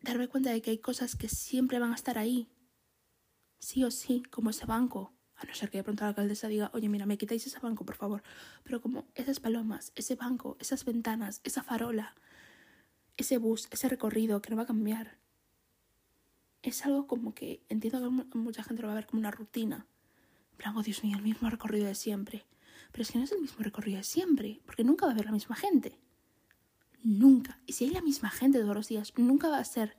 darme 0.00 0.26
cuenta 0.28 0.50
de 0.50 0.62
que 0.62 0.70
hay 0.70 0.78
cosas 0.78 1.14
que 1.14 1.28
siempre 1.28 1.78
van 1.78 1.92
a 1.92 1.94
estar 1.94 2.16
ahí, 2.16 2.48
sí 3.58 3.84
o 3.84 3.90
sí, 3.90 4.22
como 4.30 4.48
ese 4.48 4.64
banco. 4.64 5.12
A 5.36 5.44
no 5.44 5.54
ser 5.54 5.70
que 5.70 5.78
de 5.78 5.84
pronto 5.84 6.04
la 6.04 6.08
alcaldesa 6.08 6.48
diga, 6.48 6.70
oye, 6.72 6.88
mira, 6.88 7.04
me 7.04 7.18
quitáis 7.18 7.46
ese 7.46 7.60
banco, 7.60 7.84
por 7.84 7.96
favor. 7.96 8.22
Pero 8.64 8.80
como 8.80 9.06
esas 9.14 9.40
palomas, 9.40 9.92
ese 9.94 10.14
banco, 10.14 10.56
esas 10.58 10.86
ventanas, 10.86 11.42
esa 11.44 11.62
farola, 11.62 12.14
ese 13.18 13.36
bus, 13.36 13.68
ese 13.70 13.88
recorrido 13.88 14.40
que 14.40 14.50
no 14.50 14.56
va 14.56 14.62
a 14.62 14.66
cambiar. 14.66 15.18
Es 16.62 16.86
algo 16.86 17.06
como 17.06 17.34
que 17.34 17.62
entiendo 17.68 18.00
que 18.00 18.38
mucha 18.38 18.62
gente 18.62 18.80
lo 18.80 18.88
va 18.88 18.92
a 18.92 18.96
ver 18.96 19.06
como 19.06 19.20
una 19.20 19.30
rutina. 19.30 19.86
En 20.52 20.56
plan, 20.56 20.76
oh 20.76 20.82
Dios 20.82 21.04
mío, 21.04 21.16
el 21.16 21.22
mismo 21.22 21.50
recorrido 21.50 21.86
de 21.86 21.94
siempre. 21.94 22.46
Pero 22.92 23.02
es 23.02 23.10
que 23.10 23.18
no 23.18 23.24
es 23.24 23.32
el 23.32 23.40
mismo 23.40 23.62
recorrido 23.62 23.98
de 23.98 24.04
siempre, 24.04 24.60
porque 24.64 24.84
nunca 24.84 25.04
va 25.04 25.12
a 25.12 25.14
haber 25.14 25.26
la 25.26 25.32
misma 25.32 25.56
gente. 25.56 25.98
Nunca. 27.02 27.60
Y 27.66 27.74
si 27.74 27.84
hay 27.84 27.90
la 27.90 28.00
misma 28.00 28.30
gente 28.30 28.60
todos 28.60 28.74
los 28.74 28.88
días, 28.88 29.12
nunca 29.16 29.48
va 29.48 29.58
a 29.58 29.64
ser 29.64 29.96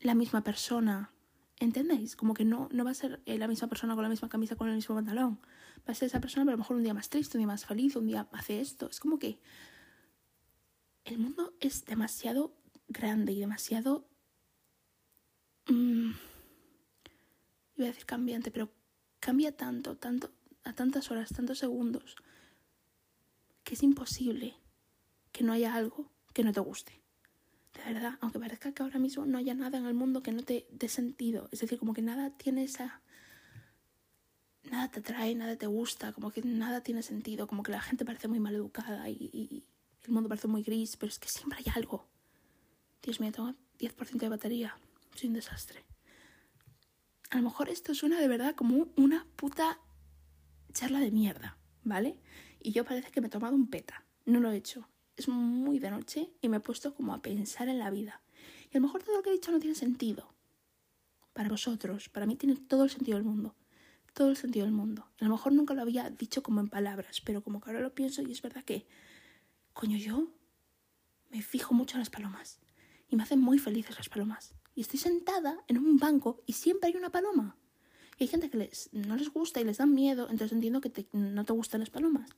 la 0.00 0.14
misma 0.14 0.42
persona. 0.42 1.12
¿Entendéis? 1.60 2.14
Como 2.14 2.34
que 2.34 2.44
no, 2.44 2.68
no 2.72 2.84
va 2.84 2.92
a 2.92 2.94
ser 2.94 3.20
eh, 3.26 3.36
la 3.38 3.48
misma 3.48 3.68
persona 3.68 3.94
con 3.94 4.04
la 4.04 4.08
misma 4.08 4.28
camisa, 4.28 4.54
con 4.54 4.68
el 4.68 4.76
mismo 4.76 4.94
pantalón. 4.94 5.40
Va 5.78 5.92
a 5.92 5.94
ser 5.94 6.06
esa 6.06 6.20
persona, 6.20 6.44
pero 6.44 6.54
a 6.54 6.56
lo 6.56 6.58
mejor 6.58 6.76
un 6.76 6.84
día 6.84 6.94
más 6.94 7.10
triste, 7.10 7.36
un 7.36 7.40
día 7.40 7.48
más 7.48 7.66
feliz, 7.66 7.96
un 7.96 8.06
día 8.06 8.28
hace 8.32 8.60
esto. 8.60 8.88
Es 8.88 9.00
como 9.00 9.18
que 9.18 9.40
el 11.08 11.18
mundo 11.18 11.54
es 11.60 11.84
demasiado 11.84 12.54
grande 12.88 13.32
y 13.32 13.40
demasiado... 13.40 14.08
Mmm, 15.68 16.12
iba 17.76 17.86
a 17.86 17.90
decir 17.90 18.06
cambiante, 18.06 18.50
pero 18.50 18.70
cambia 19.20 19.56
tanto, 19.56 19.96
tanto, 19.96 20.32
a 20.64 20.72
tantas 20.72 21.10
horas, 21.10 21.30
tantos 21.30 21.58
segundos, 21.58 22.16
que 23.64 23.74
es 23.74 23.82
imposible 23.82 24.56
que 25.32 25.44
no 25.44 25.52
haya 25.52 25.74
algo 25.74 26.10
que 26.32 26.42
no 26.42 26.52
te 26.52 26.60
guste. 26.60 27.00
De 27.74 27.92
verdad, 27.92 28.18
aunque 28.20 28.40
parezca 28.40 28.72
que 28.72 28.82
ahora 28.82 28.98
mismo 28.98 29.26
no 29.26 29.38
haya 29.38 29.54
nada 29.54 29.78
en 29.78 29.86
el 29.86 29.94
mundo 29.94 30.22
que 30.22 30.32
no 30.32 30.42
te 30.42 30.66
dé 30.70 30.88
sentido. 30.88 31.48
Es 31.52 31.60
decir, 31.60 31.78
como 31.78 31.94
que 31.94 32.02
nada 32.02 32.30
tiene 32.30 32.64
esa... 32.64 33.02
Nada 34.64 34.90
te 34.90 35.00
atrae, 35.00 35.34
nada 35.34 35.56
te 35.56 35.66
gusta, 35.66 36.12
como 36.12 36.30
que 36.30 36.42
nada 36.42 36.82
tiene 36.82 37.02
sentido, 37.02 37.46
como 37.46 37.62
que 37.62 37.72
la 37.72 37.80
gente 37.80 38.04
parece 38.04 38.28
muy 38.28 38.40
mal 38.40 38.54
educada 38.54 39.08
y 39.08 39.64
el 40.08 40.14
mundo 40.14 40.28
parece 40.28 40.48
muy 40.48 40.62
gris, 40.62 40.96
pero 40.96 41.10
es 41.10 41.18
que 41.18 41.28
siempre 41.28 41.58
hay 41.58 41.72
algo. 41.74 42.06
Dios 43.02 43.20
mío, 43.20 43.30
tengo 43.32 43.54
10% 43.78 44.18
de 44.18 44.28
batería. 44.28 44.76
Soy 45.14 45.28
un 45.28 45.34
desastre. 45.34 45.84
A 47.30 47.36
lo 47.36 47.42
mejor 47.42 47.68
esto 47.68 47.94
suena 47.94 48.18
de 48.20 48.28
verdad 48.28 48.54
como 48.54 48.88
una 48.96 49.26
puta 49.36 49.78
charla 50.72 51.00
de 51.00 51.10
mierda, 51.10 51.58
¿vale? 51.84 52.18
Y 52.60 52.72
yo 52.72 52.84
parece 52.84 53.10
que 53.10 53.20
me 53.20 53.26
he 53.26 53.30
tomado 53.30 53.54
un 53.54 53.68
peta. 53.68 54.04
No 54.24 54.40
lo 54.40 54.50
he 54.50 54.56
hecho. 54.56 54.88
Es 55.16 55.28
muy 55.28 55.78
de 55.78 55.90
noche 55.90 56.30
y 56.40 56.48
me 56.48 56.58
he 56.58 56.60
puesto 56.60 56.94
como 56.94 57.12
a 57.12 57.20
pensar 57.20 57.68
en 57.68 57.78
la 57.78 57.90
vida. 57.90 58.22
Y 58.72 58.76
a 58.76 58.80
lo 58.80 58.86
mejor 58.86 59.02
todo 59.02 59.16
lo 59.16 59.22
que 59.22 59.30
he 59.30 59.34
dicho 59.34 59.50
no 59.50 59.58
tiene 59.58 59.74
sentido. 59.74 60.32
Para 61.34 61.48
vosotros, 61.48 62.08
para 62.08 62.26
mí 62.26 62.36
tiene 62.36 62.56
todo 62.56 62.84
el 62.84 62.90
sentido 62.90 63.18
del 63.18 63.26
mundo. 63.26 63.54
Todo 64.14 64.30
el 64.30 64.36
sentido 64.36 64.64
del 64.64 64.74
mundo. 64.74 65.06
A 65.20 65.24
lo 65.24 65.30
mejor 65.30 65.52
nunca 65.52 65.74
lo 65.74 65.82
había 65.82 66.08
dicho 66.10 66.42
como 66.42 66.60
en 66.60 66.68
palabras, 66.68 67.20
pero 67.20 67.42
como 67.42 67.60
que 67.60 67.70
ahora 67.70 67.80
lo 67.80 67.94
pienso 67.94 68.22
y 68.22 68.32
es 68.32 68.42
verdad 68.42 68.64
que, 68.64 68.86
coño, 69.78 69.96
yo 69.96 70.26
me 71.30 71.40
fijo 71.40 71.72
mucho 71.72 71.94
en 71.94 72.00
las 72.00 72.10
palomas. 72.10 72.58
Y 73.08 73.14
me 73.14 73.22
hacen 73.22 73.38
muy 73.38 73.60
felices 73.60 73.96
las 73.96 74.08
palomas. 74.08 74.52
Y 74.74 74.80
estoy 74.80 74.98
sentada 74.98 75.62
en 75.68 75.78
un 75.78 75.98
banco 75.98 76.42
y 76.46 76.54
siempre 76.54 76.90
hay 76.90 76.96
una 76.96 77.10
paloma. 77.10 77.56
Y 78.18 78.24
hay 78.24 78.28
gente 78.28 78.50
que 78.50 78.58
les, 78.58 78.90
no 78.92 79.14
les 79.14 79.30
gusta 79.30 79.60
y 79.60 79.64
les 79.64 79.78
da 79.78 79.86
miedo, 79.86 80.24
entonces 80.30 80.50
entiendo 80.50 80.80
que 80.80 81.06
no 81.12 81.44
te 81.44 81.52
gustan 81.52 81.78
las 81.78 81.90
palomas. 81.90 82.28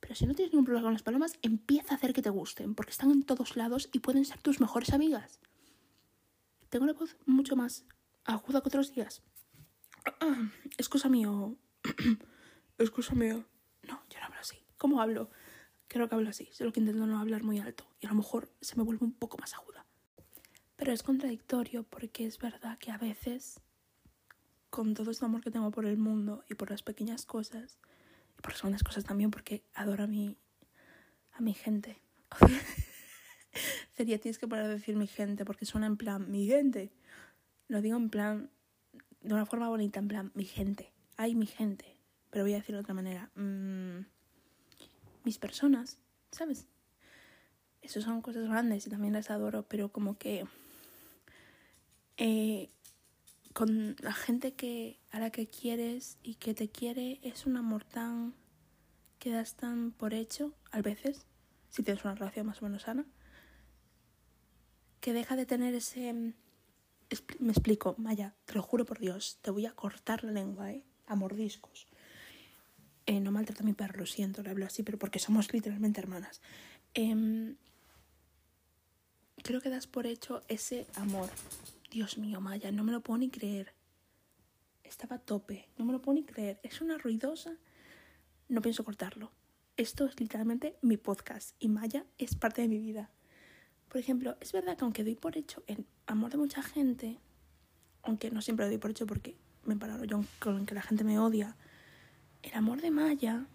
Pero 0.00 0.16
si 0.16 0.26
no 0.26 0.34
tienes 0.34 0.52
ningún 0.52 0.64
problema 0.64 0.86
con 0.86 0.92
las 0.94 1.04
palomas, 1.04 1.38
empieza 1.42 1.94
a 1.94 1.98
hacer 1.98 2.12
que 2.12 2.20
te 2.20 2.30
gusten, 2.30 2.74
porque 2.74 2.90
están 2.90 3.12
en 3.12 3.22
todos 3.22 3.56
lados 3.56 3.88
y 3.92 4.00
pueden 4.00 4.24
ser 4.24 4.42
tus 4.42 4.60
mejores 4.60 4.92
amigas. 4.92 5.38
Tengo 6.68 6.86
la 6.86 6.94
voz 6.94 7.16
mucho 7.26 7.54
más 7.54 7.84
aguda 8.24 8.60
que 8.60 8.68
otros 8.68 8.92
días. 8.92 9.22
Excusa 10.78 11.08
mío. 11.08 11.56
Excusa 12.78 13.14
mío. 13.14 13.44
No, 13.84 14.02
yo 14.10 14.18
no 14.18 14.26
hablo 14.26 14.40
así. 14.40 14.56
¿Cómo 14.78 15.00
hablo? 15.00 15.30
Creo 15.92 16.08
que 16.08 16.14
hablo 16.14 16.30
así, 16.30 16.48
solo 16.52 16.72
que 16.72 16.80
intento 16.80 17.06
no 17.06 17.20
hablar 17.20 17.42
muy 17.42 17.58
alto 17.58 17.86
y 18.00 18.06
a 18.06 18.08
lo 18.08 18.14
mejor 18.14 18.50
se 18.62 18.76
me 18.76 18.82
vuelve 18.82 19.04
un 19.04 19.12
poco 19.12 19.36
más 19.36 19.52
aguda. 19.52 19.84
Pero 20.76 20.90
es 20.90 21.02
contradictorio 21.02 21.82
porque 21.82 22.24
es 22.24 22.38
verdad 22.38 22.78
que 22.78 22.90
a 22.90 22.96
veces 22.96 23.60
con 24.70 24.94
todo 24.94 25.10
este 25.10 25.26
amor 25.26 25.42
que 25.42 25.50
tengo 25.50 25.70
por 25.70 25.84
el 25.84 25.98
mundo 25.98 26.46
y 26.48 26.54
por 26.54 26.70
las 26.70 26.82
pequeñas 26.82 27.26
cosas, 27.26 27.78
y 28.38 28.40
por 28.40 28.52
las 28.52 28.62
grandes 28.62 28.82
cosas 28.82 29.04
también, 29.04 29.30
porque 29.30 29.64
adoro 29.74 30.04
a 30.04 30.06
mi, 30.06 30.38
a 31.32 31.42
mi 31.42 31.52
gente. 31.52 32.00
Sería, 33.94 34.18
tienes 34.18 34.38
que 34.38 34.48
parar 34.48 34.68
de 34.68 34.76
decir 34.76 34.96
mi 34.96 35.06
gente, 35.06 35.44
porque 35.44 35.66
suena 35.66 35.86
en 35.86 35.98
plan, 35.98 36.30
mi 36.30 36.46
gente. 36.46 36.90
Lo 37.68 37.82
digo 37.82 37.98
en 37.98 38.08
plan, 38.08 38.50
de 39.20 39.34
una 39.34 39.44
forma 39.44 39.68
bonita, 39.68 40.00
en 40.00 40.08
plan, 40.08 40.32
mi 40.34 40.46
gente. 40.46 40.90
Ay, 41.18 41.34
mi 41.34 41.44
gente. 41.44 41.98
Pero 42.30 42.44
voy 42.44 42.54
a 42.54 42.56
decirlo 42.56 42.78
de 42.78 42.84
otra 42.84 42.94
manera. 42.94 43.30
Mm, 43.34 44.06
mis 45.24 45.38
personas, 45.38 45.98
¿sabes? 46.30 46.66
Esas 47.80 48.04
son 48.04 48.22
cosas 48.22 48.48
grandes 48.48 48.86
y 48.86 48.90
también 48.90 49.14
las 49.14 49.30
adoro, 49.30 49.64
pero 49.68 49.90
como 49.90 50.18
que... 50.18 50.46
Eh, 52.16 52.70
con 53.52 53.96
la 54.00 54.12
gente 54.12 54.54
que 54.54 54.98
a 55.10 55.20
la 55.20 55.30
que 55.30 55.46
quieres 55.46 56.18
y 56.22 56.36
que 56.36 56.54
te 56.54 56.70
quiere 56.70 57.20
es 57.22 57.46
un 57.46 57.56
amor 57.56 57.84
tan 57.84 58.34
que 59.18 59.30
das 59.30 59.54
tan 59.54 59.92
por 59.92 60.14
hecho 60.14 60.54
a 60.70 60.80
veces 60.80 61.26
si 61.70 61.82
tienes 61.82 62.04
una 62.04 62.14
relación 62.14 62.46
más 62.46 62.62
o 62.62 62.64
menos 62.64 62.82
sana 62.82 63.06
que 65.00 65.12
deja 65.12 65.36
de 65.36 65.46
tener 65.46 65.74
ese 65.74 66.12
me 66.12 67.52
explico 67.52 67.94
Maya 67.98 68.34
te 68.46 68.54
lo 68.54 68.62
juro 68.62 68.84
por 68.84 68.98
Dios 68.98 69.38
te 69.42 69.50
voy 69.50 69.66
a 69.66 69.72
cortar 69.72 70.24
la 70.24 70.32
lengua 70.32 70.72
eh 70.72 70.84
a 71.06 71.14
mordiscos 71.14 71.86
eh, 73.06 73.20
no 73.20 73.32
maltrata 73.32 73.62
a 73.62 73.66
mi 73.66 73.72
perro 73.72 73.98
lo 73.98 74.06
siento 74.06 74.42
le 74.42 74.50
hablo 74.50 74.66
así 74.66 74.82
pero 74.82 74.98
porque 74.98 75.18
somos 75.18 75.52
literalmente 75.52 76.00
hermanas 76.00 76.40
eh, 76.94 77.54
creo 79.42 79.60
que 79.60 79.70
das 79.70 79.86
por 79.86 80.06
hecho 80.06 80.42
ese 80.48 80.86
amor 80.94 81.28
Dios 81.92 82.16
mío, 82.16 82.40
Maya, 82.40 82.72
no 82.72 82.84
me 82.84 82.92
lo 82.92 83.02
puedo 83.02 83.18
ni 83.18 83.28
creer. 83.28 83.74
Estaba 84.82 85.16
a 85.16 85.18
tope, 85.18 85.68
no 85.76 85.84
me 85.84 85.92
lo 85.92 86.00
puedo 86.00 86.14
ni 86.14 86.24
creer. 86.24 86.58
Es 86.62 86.80
una 86.80 86.96
ruidosa. 86.96 87.58
No 88.48 88.62
pienso 88.62 88.82
cortarlo. 88.82 89.30
Esto 89.76 90.06
es 90.06 90.18
literalmente 90.18 90.78
mi 90.80 90.96
podcast 90.96 91.54
y 91.58 91.68
Maya 91.68 92.06
es 92.16 92.34
parte 92.34 92.62
de 92.62 92.68
mi 92.68 92.78
vida. 92.78 93.10
Por 93.90 94.00
ejemplo, 94.00 94.38
es 94.40 94.52
verdad 94.52 94.78
que 94.78 94.84
aunque 94.84 95.04
doy 95.04 95.16
por 95.16 95.36
hecho 95.36 95.62
el 95.66 95.84
amor 96.06 96.30
de 96.30 96.38
mucha 96.38 96.62
gente, 96.62 97.18
aunque 98.02 98.30
no 98.30 98.40
siempre 98.40 98.64
lo 98.64 98.70
doy 98.70 98.78
por 98.78 98.90
hecho 98.90 99.06
porque 99.06 99.36
me 99.66 99.76
paro 99.76 100.02
yo 100.04 100.24
con 100.38 100.64
que 100.64 100.74
la 100.74 100.80
gente 100.80 101.04
me 101.04 101.18
odia, 101.18 101.56
el 102.42 102.54
amor 102.54 102.80
de 102.80 102.90
Maya 102.90 103.46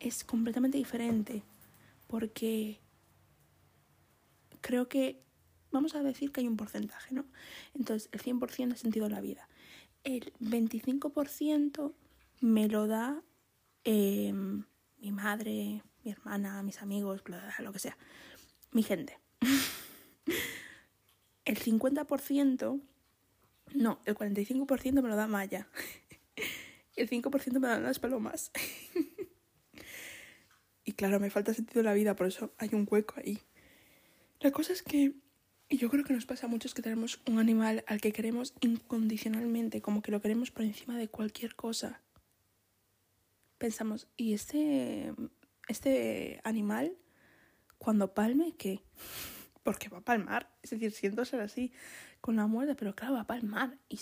es 0.00 0.24
completamente 0.24 0.78
diferente 0.78 1.42
porque 2.06 2.80
creo 4.60 4.88
que 4.88 5.20
vamos 5.70 5.94
a 5.94 6.02
decir 6.02 6.30
que 6.30 6.40
hay 6.40 6.48
un 6.48 6.56
porcentaje, 6.56 7.14
¿no? 7.14 7.24
Entonces, 7.74 8.08
el 8.12 8.22
100% 8.22 8.72
es 8.72 8.80
sentido 8.80 9.08
la 9.08 9.20
vida. 9.20 9.48
El 10.04 10.32
25% 10.40 11.92
me 12.40 12.68
lo 12.68 12.86
da 12.86 13.22
em, 13.84 14.64
mi 14.98 15.10
madre, 15.10 15.82
mi 16.04 16.10
hermana, 16.10 16.62
mis 16.62 16.80
amigos, 16.80 17.22
lo 17.58 17.72
que 17.72 17.78
sea, 17.78 17.96
mi 18.70 18.82
gente. 18.82 19.18
el 21.44 21.58
50% 21.58 22.80
No, 23.74 23.98
el 24.04 24.14
45% 24.14 25.02
me 25.02 25.08
lo 25.08 25.16
da 25.16 25.26
Maya. 25.26 25.66
El 26.96 27.08
5% 27.08 27.60
me 27.60 27.68
dan 27.68 27.82
las 27.82 27.98
palomas. 27.98 28.50
y 30.84 30.92
claro, 30.92 31.20
me 31.20 31.30
falta 31.30 31.54
sentido 31.54 31.80
en 31.80 31.86
la 31.86 31.94
vida, 31.94 32.16
por 32.16 32.26
eso 32.26 32.54
hay 32.58 32.70
un 32.72 32.86
hueco 32.90 33.14
ahí. 33.18 33.40
La 34.40 34.50
cosa 34.50 34.72
es 34.72 34.82
que 34.82 35.14
y 35.68 35.78
yo 35.78 35.90
creo 35.90 36.04
que 36.04 36.12
nos 36.12 36.26
pasa 36.26 36.46
a 36.46 36.48
muchos 36.48 36.74
que 36.74 36.82
tenemos 36.82 37.20
un 37.26 37.38
animal 37.38 37.84
al 37.86 38.00
que 38.00 38.12
queremos 38.12 38.54
incondicionalmente, 38.60 39.80
como 39.80 40.02
que 40.02 40.12
lo 40.12 40.20
queremos 40.20 40.50
por 40.50 40.62
encima 40.62 40.98
de 40.98 41.08
cualquier 41.08 41.56
cosa. 41.56 42.00
Pensamos, 43.58 44.06
¿y 44.16 44.34
este, 44.34 45.14
este 45.68 46.40
animal, 46.44 46.96
cuando 47.78 48.12
palme, 48.12 48.54
qué? 48.56 48.82
Porque 49.62 49.88
va 49.88 49.98
a 49.98 50.04
palmar. 50.04 50.54
Es 50.62 50.70
decir, 50.70 50.92
siento 50.92 51.24
ser 51.24 51.40
así 51.40 51.72
con 52.20 52.36
la 52.36 52.46
muerte, 52.46 52.74
pero 52.74 52.94
claro, 52.94 53.14
va 53.14 53.22
a 53.22 53.26
palmar. 53.26 53.78
Y 53.88 53.98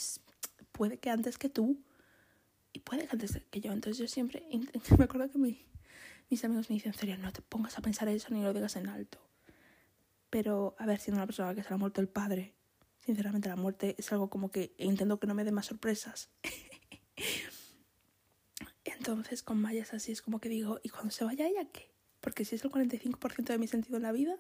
puede 0.72 0.98
que 0.98 1.10
antes 1.10 1.38
que 1.38 1.48
tú, 1.48 1.80
y 2.72 2.80
puede 2.80 3.06
que 3.06 3.12
antes 3.12 3.40
que 3.50 3.60
yo. 3.60 3.72
Entonces 3.72 3.98
yo 3.98 4.08
siempre, 4.08 4.44
me 4.98 5.04
acuerdo 5.04 5.30
que 5.30 5.38
mis 5.38 6.44
amigos 6.44 6.70
me 6.70 6.74
dicen, 6.74 6.94
serio, 6.94 7.16
no 7.18 7.32
te 7.32 7.42
pongas 7.42 7.78
a 7.78 7.82
pensar 7.82 8.08
eso 8.08 8.28
ni 8.30 8.42
lo 8.42 8.52
digas 8.52 8.76
en 8.76 8.88
alto 8.88 9.32
pero, 10.32 10.74
a 10.78 10.86
ver, 10.86 10.98
siendo 10.98 11.18
una 11.18 11.26
persona 11.26 11.54
que 11.54 11.62
se 11.62 11.68
le 11.68 11.74
ha 11.74 11.76
muerto 11.76 12.00
el 12.00 12.08
padre, 12.08 12.54
sinceramente 13.00 13.50
la 13.50 13.56
muerte 13.56 13.94
es 13.98 14.10
algo 14.12 14.30
como 14.30 14.50
que 14.50 14.74
intento 14.78 15.20
que 15.20 15.26
no 15.26 15.34
me 15.34 15.44
dé 15.44 15.52
más 15.52 15.66
sorpresas. 15.66 16.30
Entonces, 18.86 19.42
con 19.42 19.60
Maya 19.60 19.84
así, 19.92 20.10
es 20.10 20.22
como 20.22 20.40
que 20.40 20.48
digo, 20.48 20.80
¿y 20.82 20.88
cuando 20.88 21.10
se 21.10 21.24
vaya 21.24 21.46
ella 21.46 21.68
qué? 21.70 21.92
Porque 22.22 22.46
si 22.46 22.54
es 22.54 22.64
el 22.64 22.70
45% 22.70 23.44
de 23.44 23.58
mi 23.58 23.66
sentido 23.66 23.98
en 23.98 24.04
la 24.04 24.12
vida, 24.12 24.34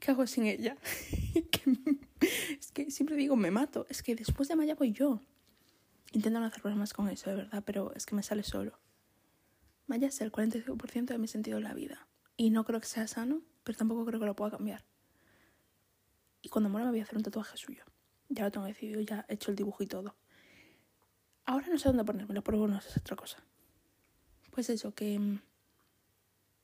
¿qué 0.00 0.10
hago 0.10 0.26
sin 0.26 0.46
ella? 0.46 0.76
es 2.60 2.72
que 2.72 2.90
siempre 2.90 3.14
digo, 3.14 3.36
me 3.36 3.52
mato. 3.52 3.86
Es 3.88 4.02
que 4.02 4.16
después 4.16 4.48
de 4.48 4.56
Maya 4.56 4.74
voy 4.74 4.90
yo. 4.90 5.22
Intento 6.12 6.40
no 6.40 6.46
hacer 6.46 6.62
problemas 6.62 6.92
con 6.92 7.08
eso, 7.08 7.30
de 7.30 7.36
verdad, 7.36 7.62
pero 7.64 7.92
es 7.94 8.06
que 8.06 8.14
me 8.14 8.22
sale 8.22 8.42
solo. 8.42 8.78
Maya 9.86 10.08
es 10.08 10.20
el 10.20 10.32
45% 10.32 11.06
de 11.06 11.18
mi 11.18 11.28
sentido 11.28 11.58
en 11.58 11.64
la 11.64 11.74
vida. 11.74 12.06
Y 12.36 12.50
no 12.50 12.64
creo 12.64 12.80
que 12.80 12.86
sea 12.86 13.06
sano 13.06 13.42
pero 13.68 13.76
tampoco 13.76 14.06
creo 14.06 14.18
que 14.18 14.24
lo 14.24 14.34
pueda 14.34 14.52
cambiar. 14.52 14.82
Y 16.40 16.48
cuando 16.48 16.70
muera 16.70 16.86
me 16.86 16.92
voy 16.92 17.00
a 17.00 17.02
hacer 17.02 17.18
un 17.18 17.22
tatuaje 17.22 17.58
suyo. 17.58 17.84
Ya 18.30 18.44
lo 18.44 18.50
tengo 18.50 18.64
decidido, 18.64 18.98
ya 19.02 19.26
he 19.28 19.34
hecho 19.34 19.50
el 19.50 19.58
dibujo 19.58 19.82
y 19.82 19.86
todo. 19.86 20.16
Ahora 21.44 21.66
no 21.68 21.76
sé 21.76 21.90
dónde 21.90 22.02
ponérmelo, 22.02 22.42
pero 22.42 22.60
bueno, 22.60 22.78
es 22.78 22.96
otra 22.96 23.14
cosa. 23.14 23.44
Pues 24.52 24.70
eso, 24.70 24.94
que 24.94 25.18
mm, 25.18 25.42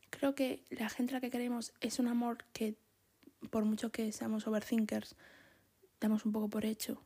creo 0.09 0.35
que 0.35 0.65
la 0.71 0.89
gente 0.89 1.13
a 1.13 1.17
la 1.17 1.21
que 1.21 1.29
queremos 1.29 1.75
es 1.83 1.99
un 1.99 2.09
amor 2.09 2.47
que, 2.55 2.79
por 3.51 3.67
mucho 3.67 3.93
que 3.93 4.13
seamos 4.13 4.47
overthinkers, 4.47 5.15
damos 6.01 6.25
un 6.25 6.33
poco 6.33 6.49
por 6.49 6.65
hecho. 6.65 7.03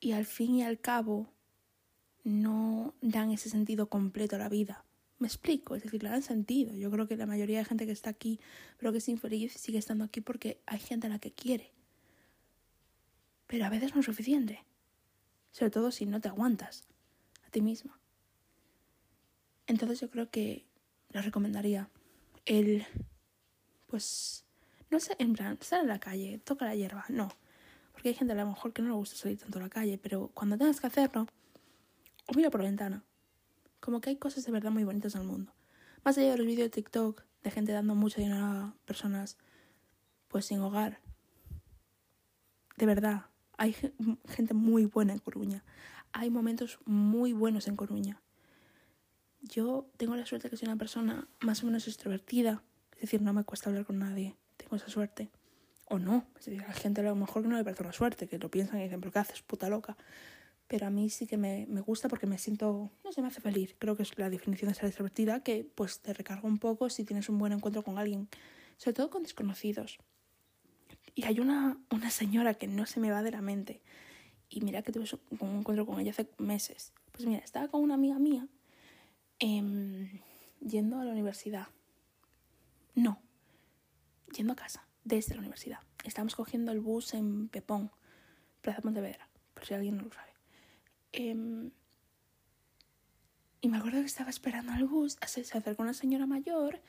Y 0.00 0.12
al 0.12 0.24
fin 0.24 0.56
y 0.56 0.62
al 0.62 0.80
cabo, 0.80 1.28
no 2.24 2.94
dan 3.00 3.30
ese 3.30 3.50
sentido 3.50 3.88
completo 3.88 4.36
a 4.36 4.38
la 4.38 4.48
vida. 4.48 4.84
Me 5.18 5.26
explico, 5.26 5.76
es 5.76 5.82
decir, 5.82 6.02
le 6.02 6.08
dan 6.08 6.22
sentido. 6.22 6.74
Yo 6.74 6.90
creo 6.90 7.06
que 7.06 7.16
la 7.16 7.26
mayoría 7.26 7.58
de 7.58 7.64
gente 7.64 7.86
que 7.86 7.92
está 7.92 8.10
aquí, 8.10 8.40
pero 8.78 8.92
que 8.92 8.98
es 8.98 9.08
infeliz, 9.08 9.52
sigue 9.52 9.78
estando 9.78 10.04
aquí 10.04 10.20
porque 10.20 10.60
hay 10.66 10.78
gente 10.78 11.06
a 11.06 11.10
la 11.10 11.18
que 11.18 11.32
quiere. 11.32 11.72
Pero 13.46 13.66
a 13.66 13.68
veces 13.68 13.94
no 13.94 14.00
es 14.00 14.06
suficiente. 14.06 14.64
Sobre 15.52 15.70
todo 15.70 15.90
si 15.90 16.06
no 16.06 16.20
te 16.20 16.28
aguantas 16.28 16.86
a 17.46 17.50
ti 17.50 17.60
misma. 17.60 18.00
Entonces 19.66 20.00
yo 20.00 20.10
creo 20.10 20.30
que 20.30 20.64
le 21.10 21.20
recomendaría 21.20 21.90
el, 22.46 22.86
pues, 23.86 24.44
no 24.90 25.00
sé, 25.00 25.16
en 25.18 25.34
plan, 25.34 25.58
estar 25.60 25.80
en 25.80 25.88
la 25.88 26.00
calle, 26.00 26.38
toca 26.38 26.64
la 26.64 26.74
hierba, 26.74 27.04
no. 27.08 27.28
Porque 28.00 28.08
hay 28.08 28.14
gente 28.14 28.32
a 28.32 28.36
lo 28.36 28.46
mejor 28.46 28.72
que 28.72 28.80
no 28.80 28.88
le 28.88 28.94
gusta 28.94 29.14
salir 29.14 29.36
tanto 29.36 29.58
a 29.58 29.62
la 29.62 29.68
calle, 29.68 29.98
pero 29.98 30.30
cuando 30.32 30.56
tengas 30.56 30.80
que 30.80 30.86
hacerlo, 30.86 31.26
o 32.28 32.32
mira 32.34 32.48
por 32.48 32.62
la 32.62 32.68
ventana, 32.70 33.04
como 33.78 34.00
que 34.00 34.08
hay 34.08 34.16
cosas 34.16 34.42
de 34.46 34.50
verdad 34.50 34.70
muy 34.70 34.84
bonitas 34.84 35.14
en 35.16 35.20
el 35.20 35.26
mundo. 35.26 35.52
Más 36.02 36.16
allá 36.16 36.30
de 36.30 36.38
los 36.38 36.46
vídeos 36.46 36.64
de 36.64 36.70
TikTok 36.70 37.22
de 37.42 37.50
gente 37.50 37.72
dando 37.72 37.94
mucho 37.94 38.22
dinero 38.22 38.42
a 38.42 38.74
personas 38.86 39.36
pues 40.28 40.46
sin 40.46 40.60
hogar. 40.60 41.02
De 42.78 42.86
verdad, 42.86 43.26
hay 43.58 43.76
gente 44.30 44.54
muy 44.54 44.86
buena 44.86 45.12
en 45.12 45.18
Coruña. 45.18 45.62
Hay 46.12 46.30
momentos 46.30 46.78
muy 46.86 47.34
buenos 47.34 47.68
en 47.68 47.76
Coruña. 47.76 48.22
Yo 49.42 49.90
tengo 49.98 50.16
la 50.16 50.24
suerte 50.24 50.48
de 50.48 50.52
que 50.52 50.56
soy 50.56 50.68
una 50.68 50.78
persona 50.78 51.28
más 51.40 51.62
o 51.62 51.66
menos 51.66 51.86
extrovertida. 51.86 52.62
Es 52.94 53.02
decir, 53.02 53.20
no 53.20 53.34
me 53.34 53.44
cuesta 53.44 53.68
hablar 53.68 53.84
con 53.84 53.98
nadie. 53.98 54.38
Tengo 54.56 54.76
esa 54.76 54.88
suerte. 54.88 55.30
O 55.90 55.98
no. 55.98 56.24
Hay 56.46 56.74
gente 56.74 57.02
a 57.02 57.04
lo 57.04 57.14
mejor 57.14 57.42
que 57.42 57.48
no 57.48 57.56
le 57.56 57.64
parece 57.64 57.82
una 57.82 57.92
suerte, 57.92 58.26
que 58.26 58.38
lo 58.38 58.50
piensan 58.50 58.80
y 58.80 58.84
dicen, 58.84 59.00
pero 59.00 59.12
¿qué 59.12 59.18
haces, 59.18 59.42
puta 59.42 59.68
loca? 59.68 59.96
pero 60.70 60.86
a 60.86 60.90
mí 60.90 61.10
sí 61.10 61.26
que 61.26 61.36
me, 61.36 61.66
me, 61.68 61.80
gusta 61.80 62.08
porque 62.08 62.28
me 62.28 62.38
siento, 62.38 62.92
no 63.02 63.10
sé, 63.10 63.22
me 63.22 63.26
hace 63.26 63.40
feliz. 63.40 63.74
Creo 63.76 63.96
que 63.96 64.04
es 64.04 64.16
la 64.16 64.30
definición 64.30 64.68
de 64.68 64.76
ser 64.76 64.86
extrovertida, 64.86 65.42
que 65.42 65.64
pues 65.64 65.98
te 65.98 66.12
recarga 66.12 66.46
un 66.46 66.58
poco 66.58 66.88
si 66.90 67.02
tienes 67.02 67.28
un 67.28 67.38
buen 67.38 67.52
encuentro 67.52 67.82
con 67.82 67.98
alguien, 67.98 68.28
sobre 68.76 68.94
todo 68.94 69.10
con 69.10 69.24
desconocidos. 69.24 69.98
Y 71.16 71.24
hay 71.24 71.40
una, 71.40 71.76
una 71.90 72.10
señora 72.12 72.54
que 72.54 72.68
no 72.68 72.86
se 72.86 73.00
me 73.00 73.10
va 73.10 73.24
de 73.24 73.32
la 73.32 73.42
mente, 73.42 73.82
y 74.48 74.60
mira 74.60 74.82
que 74.82 74.92
tuve 74.92 75.06
un 75.40 75.58
encuentro 75.58 75.86
con 75.86 75.98
ella 75.98 76.12
hace 76.12 76.28
meses. 76.38 76.92
Pues 77.10 77.26
mira, 77.26 77.40
estaba 77.40 77.66
con 77.66 77.82
una 77.82 77.94
amiga 77.94 78.20
mía 78.20 78.46
eh, 79.40 80.22
yendo 80.60 81.00
a 81.00 81.04
la 81.04 81.10
universidad. 81.10 81.66
No, 82.94 83.20
yendo 84.36 84.52
a 84.52 84.56
casa, 84.56 84.86
desde 85.10 85.34
la 85.34 85.40
universidad. 85.40 85.80
Estábamos 86.04 86.36
cogiendo 86.36 86.72
el 86.72 86.80
bus 86.80 87.14
en 87.14 87.48
Pepón, 87.48 87.90
Plaza 88.62 88.80
Pontevedra, 88.80 89.28
por 89.52 89.66
si 89.66 89.74
alguien 89.74 89.96
no 89.96 90.04
lo 90.04 90.12
sabe. 90.12 90.30
Em, 91.12 91.70
y 93.60 93.68
me 93.68 93.76
acuerdo 93.76 94.00
que 94.00 94.06
estaba 94.06 94.30
esperando 94.30 94.72
al 94.72 94.84
bus, 94.84 95.18
se, 95.26 95.40
acercó 95.40 95.82
una 95.82 95.94
señora 95.94 96.26
mayor 96.26 96.80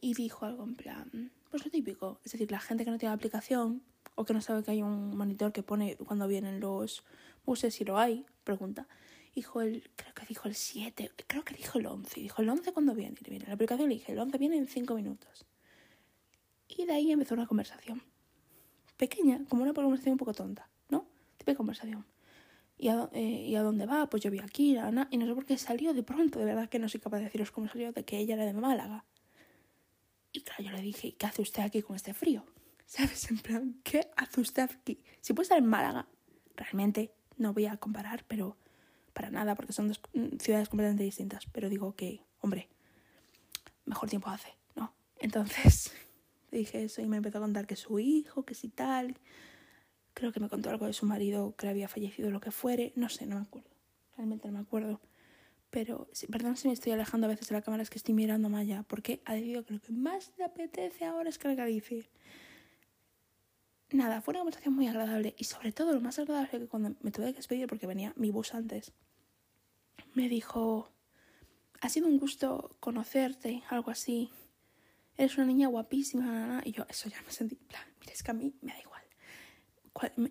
y 0.00 0.14
dijo 0.14 0.44
algo 0.44 0.62
en 0.62 0.76
plan, 0.76 1.32
pues 1.50 1.64
lo 1.64 1.70
típico, 1.70 2.20
es 2.24 2.32
decir, 2.32 2.50
la 2.52 2.60
gente 2.60 2.84
que 2.84 2.90
no 2.90 2.98
tiene 2.98 3.14
aplicación 3.14 3.82
o 4.14 4.24
que 4.24 4.34
no 4.34 4.40
sabe 4.40 4.62
que 4.62 4.72
hay 4.72 4.82
un 4.82 5.16
monitor 5.16 5.52
que 5.52 5.62
pone 5.62 5.96
cuando 5.96 6.28
vienen 6.28 6.60
los 6.60 7.02
buses, 7.44 7.74
si 7.74 7.84
lo 7.84 7.98
hay, 7.98 8.26
pregunta. 8.44 8.86
Dijo 9.34 9.62
el, 9.62 9.90
creo 9.96 10.12
que 10.12 10.26
dijo 10.26 10.48
el 10.48 10.54
7, 10.54 11.12
creo 11.26 11.44
que 11.44 11.54
dijo 11.54 11.78
el 11.78 11.86
11, 11.86 12.20
dijo 12.20 12.42
el 12.42 12.48
11 12.48 12.72
cuando 12.72 12.94
viene, 12.94 13.16
y 13.24 13.30
viene 13.30 13.46
la 13.46 13.54
aplicación 13.54 13.88
le 13.88 13.94
dije, 13.94 14.12
el 14.12 14.18
11 14.18 14.38
viene 14.38 14.58
en 14.58 14.66
5 14.66 14.94
minutos. 14.94 15.46
Y 16.76 16.86
de 16.86 16.92
ahí 16.92 17.12
empezó 17.12 17.34
una 17.34 17.46
conversación. 17.46 18.02
Pequeña, 18.96 19.44
como 19.48 19.62
una 19.62 19.72
conversación 19.72 20.12
un 20.12 20.18
poco 20.18 20.34
tonta, 20.34 20.68
¿no? 20.88 21.06
Típica 21.36 21.56
conversación. 21.56 22.06
¿Y 22.76 22.88
a, 22.88 23.10
eh, 23.12 23.46
¿Y 23.48 23.56
a 23.56 23.62
dónde 23.62 23.86
va? 23.86 24.08
Pues 24.08 24.22
yo 24.22 24.30
vi 24.30 24.38
aquí, 24.38 24.76
Ana, 24.76 25.08
y 25.10 25.18
no 25.18 25.26
sé 25.26 25.34
por 25.34 25.44
qué 25.44 25.58
salió 25.58 25.92
de 25.92 26.02
pronto, 26.02 26.38
de 26.38 26.44
verdad 26.44 26.68
que 26.68 26.78
no 26.78 26.88
soy 26.88 27.00
capaz 27.00 27.18
de 27.18 27.24
deciros 27.24 27.50
cómo 27.50 27.68
salió, 27.68 27.92
de 27.92 28.04
que 28.04 28.18
ella 28.18 28.34
era 28.34 28.46
de 28.46 28.52
Málaga. 28.52 29.04
Y 30.32 30.40
claro, 30.42 30.62
yo 30.62 30.70
le 30.70 30.80
dije, 30.80 31.08
¿y 31.08 31.12
qué 31.12 31.26
hace 31.26 31.42
usted 31.42 31.62
aquí 31.62 31.82
con 31.82 31.96
este 31.96 32.14
frío? 32.14 32.44
¿Sabes? 32.86 33.30
En 33.30 33.38
plan, 33.38 33.80
¿qué 33.84 34.08
hace 34.16 34.40
usted 34.40 34.70
aquí? 34.70 35.02
Si 35.20 35.32
puede 35.32 35.44
estar 35.44 35.58
en 35.58 35.66
Málaga, 35.66 36.06
realmente 36.56 37.12
no 37.36 37.52
voy 37.52 37.66
a 37.66 37.76
comparar, 37.76 38.24
pero 38.26 38.56
para 39.12 39.30
nada, 39.30 39.54
porque 39.54 39.72
son 39.72 39.88
dos 39.88 40.00
ciudades 40.38 40.68
completamente 40.68 41.04
distintas. 41.04 41.46
Pero 41.52 41.68
digo 41.68 41.94
que, 41.94 42.22
hombre, 42.40 42.68
mejor 43.84 44.08
tiempo 44.08 44.28
hace, 44.30 44.56
¿no? 44.74 44.94
Entonces 45.18 45.92
dije 46.58 46.84
eso 46.84 47.02
y 47.02 47.06
me 47.06 47.18
empezó 47.18 47.38
a 47.38 47.42
contar 47.42 47.66
que 47.66 47.76
su 47.76 47.98
hijo, 47.98 48.44
que 48.44 48.54
si 48.54 48.68
tal, 48.68 49.16
Creo 50.14 50.32
que 50.32 50.40
me 50.40 50.48
contó 50.48 50.70
algo 50.70 50.86
de 50.86 50.92
su 50.92 51.06
marido 51.06 51.54
que 51.56 51.66
le 51.66 51.70
había 51.70 51.88
fallecido, 51.88 52.30
lo 52.30 52.40
que 52.40 52.50
fuere. 52.50 52.92
No 52.96 53.08
sé, 53.08 53.26
no 53.26 53.36
me 53.36 53.42
acuerdo. 53.42 53.70
Realmente 54.16 54.48
no 54.48 54.54
me 54.54 54.60
acuerdo. 54.60 55.00
Pero, 55.70 56.08
perdón 56.30 56.56
si 56.56 56.66
me 56.66 56.74
estoy 56.74 56.92
alejando 56.92 57.26
a 57.26 57.30
veces 57.30 57.48
de 57.48 57.54
la 57.54 57.62
cámara, 57.62 57.82
es 57.82 57.90
que 57.90 57.98
estoy 57.98 58.14
mirando 58.14 58.48
a 58.48 58.50
Maya, 58.50 58.84
porque 58.88 59.22
ha 59.24 59.34
decidido 59.34 59.64
que 59.64 59.74
lo 59.74 59.80
que 59.80 59.92
más 59.92 60.32
le 60.36 60.44
apetece 60.44 61.04
ahora 61.04 61.28
es 61.28 61.38
que 61.38 61.48
le 61.48 61.54
acaricie. 61.54 62.10
Nada, 63.92 64.20
fue 64.20 64.32
una 64.32 64.40
conversación 64.40 64.74
muy 64.74 64.88
agradable 64.88 65.34
y 65.38 65.44
sobre 65.44 65.72
todo 65.72 65.92
lo 65.92 66.00
más 66.00 66.18
agradable 66.18 66.58
que 66.58 66.66
cuando 66.66 66.96
me 67.00 67.10
tuve 67.10 67.30
que 67.30 67.38
despedir 67.38 67.66
porque 67.66 67.86
venía 67.86 68.12
mi 68.16 68.30
bus 68.30 68.54
antes, 68.54 68.92
me 70.14 70.28
dijo, 70.28 70.90
ha 71.80 71.88
sido 71.88 72.08
un 72.08 72.18
gusto 72.18 72.76
conocerte, 72.80 73.62
algo 73.68 73.90
así. 73.90 74.30
Eres 75.20 75.36
una 75.36 75.46
niña 75.46 75.68
guapísima, 75.68 76.62
y 76.64 76.72
yo 76.72 76.86
eso 76.88 77.10
ya 77.10 77.20
me 77.22 77.30
sentí, 77.30 77.58
mira, 77.68 77.86
es 78.10 78.22
que 78.22 78.30
a 78.30 78.34
mí 78.34 78.54
me 78.62 78.72
da 78.72 78.80
igual 78.80 79.00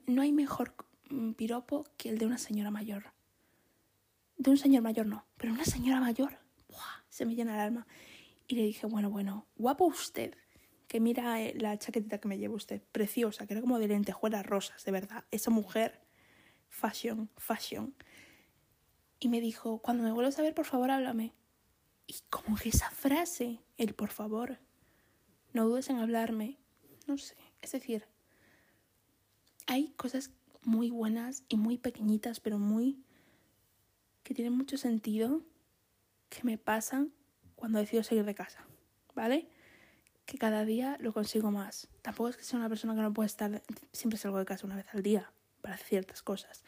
no 0.06 0.22
hay 0.22 0.32
mejor 0.32 0.74
mm, 1.10 1.34
piropo 1.34 1.86
que 1.98 2.10
el 2.10 2.18
de 2.18 2.26
una 2.26 2.38
señora 2.38 2.72
mayor. 2.72 3.12
De 4.38 4.52
un 4.52 4.58
señor 4.58 4.82
mayor 4.82 5.06
no, 5.06 5.26
pero 5.38 5.54
una 5.54 5.66
señora 5.66 6.00
mayor, 6.00 6.40
se 7.10 7.26
me 7.26 7.36
llena 7.36 7.56
el 7.56 7.60
alma. 7.60 7.88
Y 8.48 8.56
le 8.56 8.64
dije, 8.64 8.88
bueno, 8.88 9.10
bueno, 9.10 9.48
guapo 9.56 9.86
usted, 9.86 10.36
que 10.88 11.00
mira 11.00 11.42
eh, 11.42 11.54
la 11.56 11.78
chaquetita 11.78 12.20
que 12.20 12.28
me 12.28 12.38
lleva 12.38 12.56
usted, 12.56 12.82
preciosa, 12.92 13.46
que 13.46 13.54
era 13.54 13.62
como 13.62 13.80
de 13.80 13.88
lentejuelas 13.88 14.46
rosas, 14.46 14.84
de 14.86 14.92
verdad. 14.92 15.26
Esa 15.30 15.52
mujer, 15.52 16.02
fashion, 16.68 17.30
fashion. 17.38 17.94
Y 19.20 19.28
me 19.28 19.42
dijo, 19.42 19.80
cuando 19.80 20.04
me 20.04 20.12
vuelvas 20.12 20.40
a 20.40 20.42
ver, 20.42 20.56
por 20.56 20.66
favor, 20.66 20.90
háblame. 20.90 21.34
Y 22.08 22.16
como 22.30 22.56
que 22.56 22.70
esa 22.70 22.90
frase, 22.90 23.60
el 23.78 23.94
por 23.94 24.10
favor, 24.10 24.58
no 25.54 25.66
dudes 25.66 25.90
en 25.90 25.98
hablarme, 25.98 26.58
no 27.08 27.18
sé, 27.18 27.36
es 27.62 27.72
decir, 27.72 28.06
hay 29.68 29.90
cosas 29.98 30.32
muy 30.64 30.90
buenas 30.90 31.44
y 31.48 31.58
muy 31.58 31.78
pequeñitas, 31.78 32.40
pero 32.40 32.60
muy... 32.60 33.04
que 34.24 34.34
tienen 34.34 34.54
mucho 34.54 34.78
sentido, 34.78 35.42
que 36.30 36.44
me 36.44 36.58
pasan 36.58 37.12
cuando 37.56 37.80
decido 37.80 38.04
salir 38.04 38.26
de 38.26 38.36
casa, 38.36 38.66
¿vale? 39.16 39.50
Que 40.26 40.38
cada 40.38 40.66
día 40.66 40.98
lo 41.00 41.14
consigo 41.14 41.52
más. 41.52 41.88
Tampoco 42.02 42.30
es 42.30 42.38
que 42.38 42.44
sea 42.44 42.60
una 42.60 42.70
persona 42.70 42.96
que 42.96 43.02
no 43.02 43.14
puede 43.14 43.28
estar, 43.28 43.62
siempre 43.92 44.18
salgo 44.18 44.38
de 44.38 44.46
casa 44.46 44.66
una 44.66 44.76
vez 44.76 44.88
al 44.94 45.04
día 45.04 45.32
para 45.62 45.78
ciertas 45.78 46.22
cosas, 46.24 46.64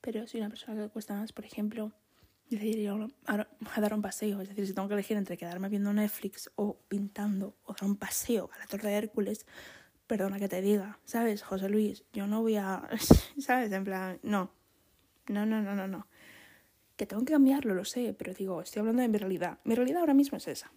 pero 0.00 0.26
soy 0.26 0.40
una 0.40 0.48
persona 0.48 0.80
que 0.82 0.88
cuesta 0.88 1.14
más, 1.14 1.32
por 1.32 1.44
ejemplo, 1.44 1.92
decidir 2.56 2.90
a 3.26 3.80
dar 3.80 3.94
un 3.94 4.02
paseo. 4.02 4.40
Es 4.40 4.48
decir, 4.48 4.66
si 4.66 4.74
tengo 4.74 4.88
que 4.88 4.94
elegir 4.94 5.16
entre 5.16 5.36
quedarme 5.36 5.68
viendo 5.68 5.92
Netflix 5.92 6.50
o 6.56 6.78
pintando 6.88 7.56
o 7.64 7.72
dar 7.72 7.84
un 7.84 7.96
paseo 7.96 8.50
a 8.54 8.58
la 8.58 8.66
Torre 8.66 8.90
de 8.90 8.96
Hércules, 8.96 9.46
perdona 10.06 10.38
que 10.38 10.48
te 10.48 10.60
diga, 10.60 10.98
¿sabes, 11.04 11.42
José 11.42 11.68
Luis? 11.68 12.04
Yo 12.12 12.26
no 12.26 12.42
voy 12.42 12.56
a, 12.56 12.88
¿sabes? 13.38 13.72
En 13.72 13.84
plan, 13.84 14.18
no, 14.22 14.50
no, 15.28 15.46
no, 15.46 15.62
no, 15.62 15.74
no, 15.74 15.88
no. 15.88 16.06
Que 16.96 17.06
tengo 17.06 17.24
que 17.24 17.32
cambiarlo, 17.32 17.74
lo 17.74 17.84
sé, 17.84 18.14
pero 18.16 18.34
digo, 18.34 18.62
estoy 18.62 18.80
hablando 18.80 19.02
de 19.02 19.08
mi 19.08 19.18
realidad. 19.18 19.58
Mi 19.64 19.74
realidad 19.74 20.00
ahora 20.00 20.14
mismo 20.14 20.36
es 20.38 20.46
esa. 20.48 20.70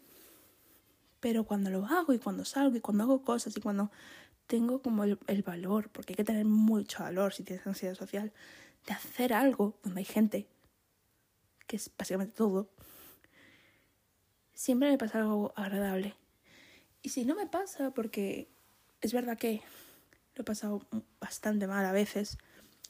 Pero 1.20 1.44
cuando 1.44 1.70
lo 1.70 1.86
hago 1.86 2.14
y 2.14 2.20
cuando 2.20 2.46
salgo 2.46 2.78
y 2.78 2.82
cuando 2.82 3.04
hago 3.04 3.22
cosas 3.24 3.56
y 3.58 3.62
cuando 3.62 3.92
tengo 4.48 4.82
como 4.82 5.04
el, 5.04 5.20
el 5.28 5.44
valor, 5.44 5.90
porque 5.90 6.14
hay 6.14 6.18
que 6.18 6.24
tener 6.24 6.46
mucho 6.46 7.04
valor 7.04 7.34
si 7.34 7.44
tienes 7.44 7.66
ansiedad 7.68 7.96
social, 7.96 8.32
de 8.86 8.94
hacer 8.94 9.34
algo 9.34 9.80
donde 9.84 10.00
hay 10.00 10.06
gente 10.06 10.48
que 11.68 11.76
es 11.78 11.92
básicamente 11.98 12.34
todo, 12.34 12.70
siempre 14.54 14.90
me 14.90 14.98
pasa 14.98 15.20
algo 15.20 15.54
agradable. 15.56 16.16
Y 17.02 17.10
si 17.10 17.26
no 17.26 17.36
me 17.36 17.48
pasa, 17.48 17.92
porque 17.92 18.50
es 19.02 19.14
verdad 19.14 19.38
que 19.38 19.62
lo 20.36 20.42
he 20.42 20.46
pasado 20.46 20.88
bastante 21.20 21.68
mal 21.68 21.86
a 21.86 21.92
veces, 21.92 22.38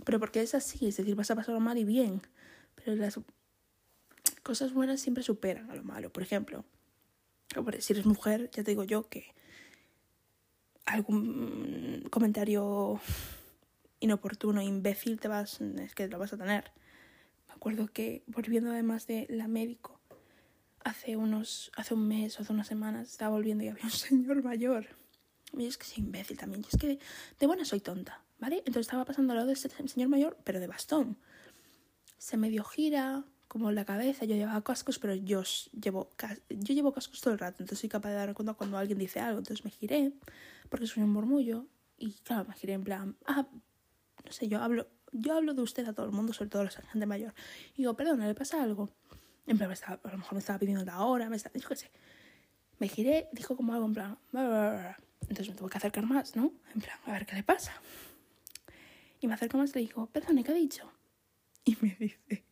pero 0.03 0.19
porque 0.19 0.41
es 0.41 0.55
así, 0.55 0.87
es 0.87 0.97
decir, 0.97 1.15
vas 1.15 1.31
a 1.31 1.35
pasarlo 1.35 1.59
mal 1.59 1.77
y 1.77 1.83
bien, 1.83 2.21
pero 2.75 2.95
las 2.95 3.19
cosas 4.43 4.73
buenas 4.73 5.01
siempre 5.01 5.23
superan 5.23 5.69
a 5.69 5.75
lo 5.75 5.83
malo. 5.83 6.11
Por 6.11 6.23
ejemplo, 6.23 6.65
si 7.79 7.93
eres 7.93 8.05
mujer, 8.05 8.49
ya 8.51 8.63
te 8.63 8.71
digo 8.71 8.83
yo 8.83 9.09
que 9.09 9.33
algún 10.85 12.07
comentario 12.11 12.99
inoportuno, 13.99 14.61
imbécil, 14.61 15.19
te 15.19 15.27
vas, 15.27 15.61
es 15.61 15.95
que 15.95 16.07
lo 16.07 16.19
vas 16.19 16.33
a 16.33 16.37
tener 16.37 16.71
recuerdo 17.55 17.87
que 17.87 18.23
volviendo 18.27 18.71
además 18.71 19.07
de 19.07 19.25
la 19.29 19.47
médico, 19.47 19.99
hace 20.83 21.17
unos, 21.17 21.71
hace 21.75 21.93
un 21.93 22.07
mes 22.07 22.37
o 22.37 22.43
hace 22.43 22.53
unas 22.53 22.67
semanas 22.67 23.09
estaba 23.09 23.31
volviendo 23.31 23.63
y 23.63 23.69
había 23.69 23.85
un 23.85 23.91
señor 24.07 24.43
mayor. 24.43 24.85
Y 25.57 25.65
es 25.65 25.77
que 25.77 25.85
soy 25.85 26.03
imbécil 26.03 26.37
también. 26.37 26.63
Y 26.63 26.67
es 26.67 26.79
que 26.79 26.99
de, 27.39 27.47
buena 27.47 27.65
soy 27.65 27.79
tonta, 27.79 28.23
¿vale? 28.39 28.57
Entonces 28.59 28.81
estaba 28.81 29.05
pasando 29.05 29.33
al 29.33 29.37
lado 29.37 29.47
de 29.47 29.53
ese 29.53 29.69
señor 29.69 30.09
mayor, 30.09 30.37
pero 30.43 30.59
de 30.59 30.67
bastón. 30.67 31.17
Se 32.17 32.37
medio 32.37 32.63
gira, 32.63 33.23
como 33.47 33.71
la 33.71 33.85
cabeza. 33.85 34.25
Yo 34.25 34.35
llevaba 34.35 34.63
cascos, 34.63 34.99
pero 34.99 35.15
yo 35.15 35.43
llevo, 35.81 36.09
yo 36.49 36.73
llevo 36.73 36.93
cascos 36.93 37.21
todo 37.21 37.33
el 37.33 37.39
rato. 37.39 37.63
Entonces 37.63 37.79
soy 37.79 37.89
capaz 37.89 38.09
de 38.09 38.15
darme 38.15 38.33
cuenta 38.33 38.53
cuando 38.53 38.77
alguien 38.77 38.99
dice 38.99 39.19
algo. 39.19 39.39
Entonces 39.39 39.63
me 39.63 39.71
giré, 39.71 40.11
porque 40.69 40.87
soy 40.87 41.03
un 41.03 41.11
murmullo. 41.11 41.65
Y 41.97 42.11
claro, 42.23 42.45
me 42.49 42.53
giré 42.53 42.73
en 42.73 42.83
plan, 42.83 43.15
ah, 43.25 43.47
no 44.25 44.31
sé, 44.31 44.49
yo 44.49 44.61
hablo, 44.61 44.87
yo 45.19 45.33
hablo 45.33 45.53
de 45.53 45.61
usted 45.61 45.87
a 45.87 45.93
todo 45.93 46.05
el 46.05 46.11
mundo, 46.11 46.33
sobre 46.33 46.49
todo 46.49 46.61
a 46.61 46.65
la 46.65 46.71
gente 46.71 47.05
mayor. 47.05 47.33
Y 47.73 47.83
digo, 47.83 47.95
perdón, 47.95 48.19
¿le 48.19 48.35
pasa 48.35 48.61
algo? 48.61 48.89
En 49.47 49.57
plan, 49.57 49.71
a 49.71 50.11
lo 50.11 50.17
mejor 50.17 50.33
me 50.33 50.39
estaba 50.39 50.59
pidiendo 50.59 50.85
la 50.85 51.01
hora, 51.01 51.29
me 51.29 51.35
estaba, 51.35 51.57
yo 51.57 51.67
qué 51.67 51.75
sé. 51.75 51.91
Me 52.79 52.87
giré, 52.87 53.29
dijo 53.31 53.55
como 53.55 53.73
algo 53.73 53.85
en 53.85 53.93
plan, 53.93 54.17
entonces 55.21 55.49
me 55.49 55.55
tuve 55.55 55.69
que 55.69 55.77
acercar 55.77 56.05
más, 56.05 56.35
¿no? 56.35 56.51
En 56.73 56.81
plan, 56.81 56.97
a 57.05 57.11
ver 57.11 57.25
qué 57.25 57.35
le 57.35 57.43
pasa. 57.43 57.73
Y 59.21 59.27
me 59.27 59.33
acerco 59.33 59.57
más 59.57 59.71
y 59.71 59.79
le 59.79 59.81
digo, 59.81 60.07
perdone, 60.07 60.43
¿qué 60.43 60.51
ha 60.51 60.55
dicho? 60.55 60.91
Y 61.63 61.77
me 61.81 61.95
dice, 61.99 62.43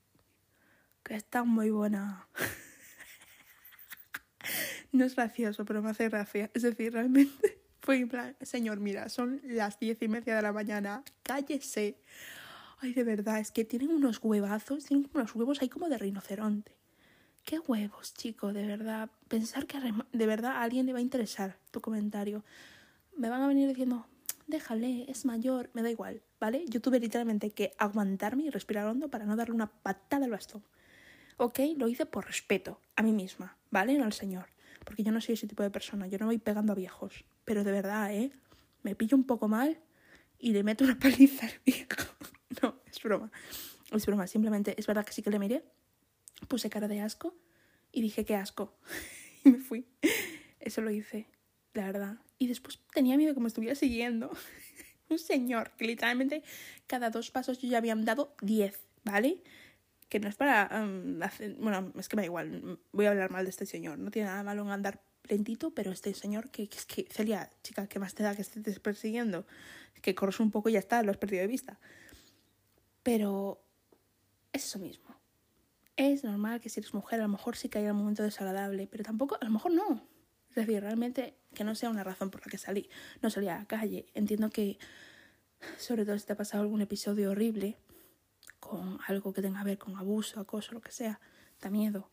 que 1.03 1.15
está 1.15 1.43
muy 1.43 1.69
buena. 1.69 2.27
no 4.91 5.05
es 5.05 5.15
gracioso, 5.15 5.65
pero 5.65 5.81
me 5.81 5.89
hace 5.89 6.09
gracia. 6.09 6.49
Es 6.53 6.63
decir, 6.63 6.93
realmente 6.93 7.61
fue 7.81 7.97
en 7.97 8.07
plan, 8.07 8.35
señor, 8.41 8.79
mira, 8.79 9.09
son 9.09 9.41
las 9.43 9.79
diez 9.79 10.01
y 10.01 10.07
media 10.07 10.35
de 10.35 10.41
la 10.41 10.53
mañana, 10.53 11.03
cállese. 11.21 11.97
Ay, 12.83 12.91
de 12.91 13.05
verdad, 13.05 13.39
es 13.39 13.53
que 13.53 13.63
tienen 13.63 13.91
unos 13.91 14.19
huevazos, 14.21 14.83
tienen 14.83 15.09
unos 15.13 15.33
huevos 15.33 15.61
ahí 15.61 15.69
como 15.69 15.87
de 15.87 15.97
rinoceronte. 15.97 16.75
Qué 17.45 17.57
huevos, 17.59 18.13
chico, 18.13 18.51
de 18.51 18.67
verdad. 18.67 19.09
Pensar 19.29 19.67
que 19.67 19.79
de 20.11 20.27
verdad 20.27 20.57
a 20.57 20.63
alguien 20.63 20.85
le 20.85 20.91
va 20.91 20.99
a 20.99 21.01
interesar 21.01 21.57
tu 21.71 21.79
comentario. 21.79 22.43
Me 23.15 23.29
van 23.29 23.41
a 23.41 23.47
venir 23.47 23.69
diciendo, 23.69 24.05
déjale, 24.47 25.09
es 25.09 25.23
mayor, 25.23 25.69
me 25.71 25.81
da 25.81 25.91
igual, 25.91 26.23
¿vale? 26.41 26.65
Yo 26.67 26.81
tuve 26.81 26.99
literalmente 26.99 27.51
que 27.51 27.71
aguantarme 27.77 28.43
y 28.43 28.49
respirar 28.49 28.85
hondo 28.85 29.07
para 29.07 29.23
no 29.23 29.37
darle 29.37 29.55
una 29.55 29.67
patada 29.67 30.25
al 30.25 30.31
bastón. 30.31 30.61
¿Ok? 31.37 31.59
Lo 31.77 31.87
hice 31.87 32.05
por 32.05 32.25
respeto 32.25 32.81
a 32.97 33.01
mí 33.01 33.13
misma, 33.13 33.55
¿vale? 33.71 33.97
No 33.97 34.03
al 34.03 34.11
señor. 34.11 34.47
Porque 34.83 35.03
yo 35.03 35.13
no 35.13 35.21
soy 35.21 35.35
ese 35.35 35.47
tipo 35.47 35.63
de 35.63 35.69
persona, 35.69 36.07
yo 36.07 36.17
no 36.17 36.25
voy 36.25 36.37
pegando 36.37 36.73
a 36.73 36.75
viejos. 36.75 37.23
Pero 37.45 37.63
de 37.63 37.71
verdad, 37.71 38.13
¿eh? 38.13 38.33
Me 38.81 38.93
pillo 38.93 39.15
un 39.15 39.23
poco 39.23 39.47
mal 39.47 39.79
y 40.37 40.51
le 40.51 40.63
meto 40.63 40.83
una 40.83 40.99
paliza 40.99 41.45
al 41.45 41.53
viejo. 41.65 42.13
No, 42.61 42.75
es 42.89 43.01
broma. 43.01 43.31
Es 43.91 44.05
broma, 44.05 44.27
simplemente 44.27 44.75
es 44.77 44.87
verdad 44.87 45.05
que 45.05 45.13
sí 45.13 45.21
que 45.21 45.29
le 45.29 45.39
miré, 45.39 45.63
puse 46.47 46.69
cara 46.69 46.87
de 46.87 47.01
asco 47.01 47.35
y 47.91 48.01
dije 48.01 48.25
qué 48.25 48.35
asco. 48.35 48.73
y 49.43 49.51
me 49.51 49.59
fui. 49.59 49.85
Eso 50.59 50.81
lo 50.81 50.91
hice, 50.91 51.27
la 51.73 51.85
verdad. 51.85 52.17
Y 52.39 52.47
después 52.47 52.79
tenía 52.93 53.17
miedo 53.17 53.33
que 53.33 53.39
me 53.39 53.47
estuviera 53.47 53.75
siguiendo. 53.75 54.31
Un 55.09 55.19
señor 55.19 55.71
que 55.77 55.85
literalmente 55.85 56.43
cada 56.87 57.09
dos 57.09 57.29
pasos 57.29 57.59
yo 57.59 57.67
ya 57.67 57.77
había 57.77 57.95
dado 57.95 58.35
diez, 58.41 58.79
¿vale? 59.03 59.43
Que 60.09 60.19
no 60.19 60.27
es 60.27 60.35
para 60.35 60.69
um, 60.83 61.21
hacer... 61.21 61.55
Bueno, 61.55 61.91
es 61.97 62.07
que 62.07 62.15
me 62.15 62.23
da 62.23 62.25
igual, 62.25 62.79
voy 62.91 63.05
a 63.05 63.11
hablar 63.11 63.29
mal 63.29 63.43
de 63.43 63.49
este 63.49 63.65
señor. 63.65 63.99
No 63.99 64.11
tiene 64.11 64.29
nada 64.29 64.43
malo 64.43 64.63
en 64.63 64.69
andar 64.69 65.01
lentito, 65.27 65.71
pero 65.71 65.91
este 65.91 66.13
señor 66.13 66.49
que, 66.49 66.67
que 66.67 66.77
es 66.77 66.85
que, 66.85 67.07
Celia, 67.11 67.51
chica, 67.63 67.87
¿qué 67.87 67.99
más 67.99 68.15
te 68.15 68.23
da 68.23 68.35
que 68.35 68.41
estés 68.41 68.79
persiguiendo? 68.79 69.45
Que 70.01 70.15
corres 70.15 70.39
un 70.39 70.51
poco 70.51 70.69
y 70.69 70.73
ya 70.73 70.79
está, 70.79 71.03
lo 71.03 71.11
has 71.11 71.17
perdido 71.17 71.41
de 71.41 71.47
vista. 71.47 71.79
Pero 73.03 73.61
es 74.51 74.65
eso 74.65 74.79
mismo. 74.79 75.15
Es 75.95 76.23
normal 76.23 76.59
que 76.59 76.69
si 76.69 76.79
eres 76.79 76.93
mujer 76.93 77.19
a 77.19 77.23
lo 77.23 77.29
mejor 77.29 77.55
sí 77.55 77.69
que 77.69 77.77
haya 77.77 77.91
un 77.91 77.99
momento 77.99 78.23
desagradable, 78.23 78.87
pero 78.87 79.03
tampoco, 79.03 79.37
a 79.39 79.45
lo 79.45 79.51
mejor 79.51 79.73
no. 79.73 80.07
Es 80.49 80.55
decir, 80.55 80.81
realmente 80.81 81.37
que 81.53 81.63
no 81.63 81.75
sea 81.75 81.89
una 81.89 82.03
razón 82.03 82.31
por 82.31 82.45
la 82.45 82.49
que 82.49 82.57
salí. 82.57 82.89
No 83.21 83.29
salí 83.29 83.47
a 83.47 83.59
la 83.59 83.65
calle. 83.65 84.07
Entiendo 84.13 84.49
que, 84.49 84.77
sobre 85.77 86.05
todo 86.05 86.17
si 86.17 86.25
te 86.25 86.33
ha 86.33 86.37
pasado 86.37 86.63
algún 86.63 86.81
episodio 86.81 87.31
horrible, 87.31 87.77
con 88.59 88.99
algo 89.07 89.33
que 89.33 89.41
tenga 89.41 89.59
que 89.59 89.65
ver 89.65 89.77
con 89.77 89.97
abuso, 89.97 90.39
acoso, 90.39 90.71
lo 90.73 90.81
que 90.81 90.91
sea, 90.91 91.19
da 91.61 91.69
miedo. 91.69 92.09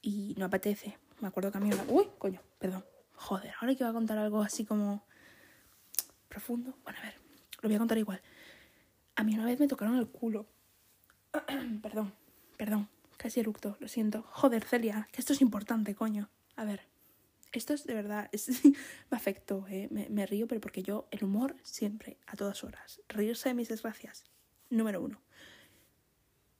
Y 0.00 0.34
no 0.38 0.46
apetece. 0.46 0.98
Me 1.20 1.28
acuerdo 1.28 1.52
que 1.52 1.58
a 1.58 1.60
mí 1.60 1.72
una... 1.72 1.84
Uy, 1.88 2.08
coño, 2.18 2.40
perdón. 2.58 2.84
Joder, 3.14 3.52
ahora 3.60 3.74
que 3.74 3.82
iba 3.82 3.90
a 3.90 3.92
contar 3.92 4.18
algo 4.18 4.42
así 4.42 4.64
como 4.64 5.04
profundo. 6.28 6.76
Bueno, 6.84 6.98
a 7.00 7.02
ver, 7.02 7.14
lo 7.62 7.68
voy 7.68 7.76
a 7.76 7.78
contar 7.78 7.98
igual. 7.98 8.22
A 9.16 9.24
mí 9.24 9.34
una 9.34 9.46
vez 9.46 9.58
me 9.58 9.66
tocaron 9.66 9.96
el 9.96 10.06
culo. 10.06 10.46
perdón, 11.82 12.12
perdón, 12.56 12.88
casi 13.16 13.40
eructo, 13.40 13.76
lo 13.80 13.88
siento. 13.88 14.22
Joder, 14.30 14.62
Celia, 14.62 15.08
que 15.10 15.20
esto 15.20 15.32
es 15.32 15.40
importante, 15.40 15.94
coño. 15.94 16.28
A 16.54 16.64
ver, 16.64 16.82
esto 17.52 17.72
es 17.72 17.84
de 17.84 17.94
verdad, 17.94 18.30
me 19.10 19.16
afectó, 19.16 19.66
¿eh? 19.68 19.88
me, 19.90 20.26
río, 20.26 20.46
pero 20.46 20.60
porque 20.60 20.82
yo, 20.82 21.08
el 21.10 21.24
humor 21.24 21.56
siempre, 21.62 22.18
a 22.26 22.36
todas 22.36 22.62
horas. 22.62 23.00
Reírse 23.08 23.48
de 23.48 23.54
mis 23.54 23.68
desgracias, 23.68 24.24
número 24.68 25.02
uno. 25.02 25.20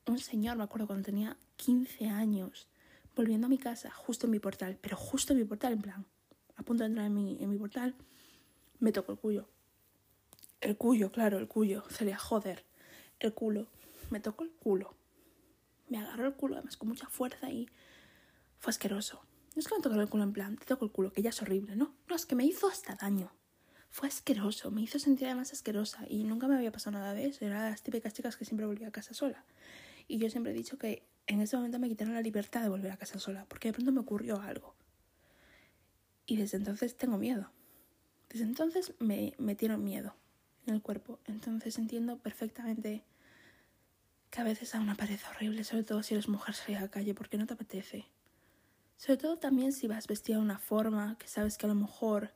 Un 0.07 0.17
señor, 0.17 0.57
me 0.57 0.63
acuerdo 0.63 0.87
cuando 0.87 1.05
tenía 1.05 1.37
15 1.57 2.07
años, 2.07 2.67
volviendo 3.15 3.45
a 3.45 3.49
mi 3.49 3.57
casa, 3.57 3.91
justo 3.91 4.25
en 4.25 4.31
mi 4.31 4.39
portal, 4.39 4.77
pero 4.81 4.97
justo 4.97 5.33
en 5.33 5.39
mi 5.39 5.45
portal, 5.45 5.73
en 5.73 5.81
plan, 5.81 6.05
a 6.55 6.63
punto 6.63 6.83
de 6.83 6.87
entrar 6.87 7.05
en 7.05 7.13
mi, 7.13 7.37
en 7.39 7.49
mi 7.49 7.57
portal, 7.57 7.95
me 8.79 8.91
tocó 8.91 9.11
el 9.11 9.19
culo. 9.19 9.49
El 10.59 10.75
cuyo, 10.75 11.11
claro, 11.11 11.37
el 11.37 11.47
cuyo. 11.47 11.83
Celia, 11.89 12.17
joder. 12.17 12.65
El 13.19 13.33
culo. 13.33 13.67
Me 14.09 14.19
tocó 14.19 14.43
el 14.43 14.51
culo. 14.51 14.95
Me 15.87 15.99
agarró 15.99 16.27
el 16.27 16.33
culo, 16.33 16.55
además 16.55 16.77
con 16.77 16.89
mucha 16.89 17.07
fuerza 17.07 17.51
y 17.51 17.69
fue 18.57 18.71
asqueroso. 18.71 19.21
No 19.55 19.59
es 19.59 19.67
que 19.67 19.75
me 19.75 19.81
tocó 19.81 19.99
el 20.01 20.09
culo 20.09 20.23
en 20.23 20.33
plan, 20.33 20.57
te 20.57 20.65
toco 20.65 20.85
el 20.85 20.91
culo, 20.91 21.13
que 21.13 21.21
ya 21.21 21.29
es 21.29 21.41
horrible, 21.41 21.75
¿no? 21.75 21.95
No, 22.09 22.15
es 22.15 22.25
que 22.25 22.35
me 22.35 22.43
hizo 22.43 22.67
hasta 22.67 22.95
daño. 22.95 23.31
Fue 23.89 24.07
asqueroso, 24.07 24.71
me 24.71 24.81
hizo 24.81 24.99
sentir 24.99 25.27
además 25.27 25.53
asquerosa 25.53 26.05
y 26.09 26.23
nunca 26.23 26.47
me 26.47 26.55
había 26.55 26.71
pasado 26.71 26.97
nada 26.97 27.13
de 27.13 27.27
eso. 27.27 27.45
Era 27.45 27.69
las 27.69 27.83
típicas 27.83 28.13
chicas 28.13 28.35
que 28.35 28.45
siempre 28.45 28.65
volvía 28.65 28.87
a 28.87 28.91
casa 28.91 29.13
sola. 29.13 29.45
Y 30.07 30.17
yo 30.17 30.29
siempre 30.29 30.51
he 30.51 30.55
dicho 30.55 30.77
que 30.77 31.07
en 31.27 31.41
ese 31.41 31.55
momento 31.55 31.79
me 31.79 31.87
quitaron 31.87 32.15
la 32.15 32.21
libertad 32.21 32.63
de 32.63 32.69
volver 32.69 32.91
a 32.91 32.97
casa 32.97 33.19
sola, 33.19 33.45
porque 33.47 33.69
de 33.69 33.73
pronto 33.73 33.91
me 33.91 33.99
ocurrió 33.99 34.41
algo. 34.41 34.75
Y 36.25 36.37
desde 36.37 36.57
entonces 36.57 36.97
tengo 36.97 37.17
miedo. 37.17 37.51
Desde 38.29 38.43
entonces 38.43 38.93
me 38.99 39.33
metieron 39.37 39.83
miedo 39.83 40.15
el 40.73 40.81
cuerpo. 40.81 41.19
Entonces 41.25 41.77
entiendo 41.77 42.17
perfectamente 42.17 43.03
que 44.29 44.41
a 44.41 44.43
veces 44.43 44.75
a 44.75 44.79
una 44.79 44.95
parece 44.95 45.25
horrible, 45.29 45.63
sobre 45.63 45.83
todo 45.83 46.03
si 46.03 46.13
eres 46.13 46.27
mujer 46.27 46.55
salir 46.55 46.77
a 46.77 46.81
la 46.81 46.89
calle 46.89 47.13
porque 47.13 47.37
no 47.37 47.45
te 47.45 47.53
apetece. 47.53 48.05
Sobre 48.97 49.17
todo 49.17 49.37
también 49.37 49.73
si 49.73 49.87
vas 49.87 50.07
vestida 50.07 50.37
de 50.37 50.43
una 50.43 50.57
forma 50.57 51.17
que 51.19 51.27
sabes 51.27 51.57
que 51.57 51.65
a 51.65 51.69
lo 51.69 51.75
mejor 51.75 52.31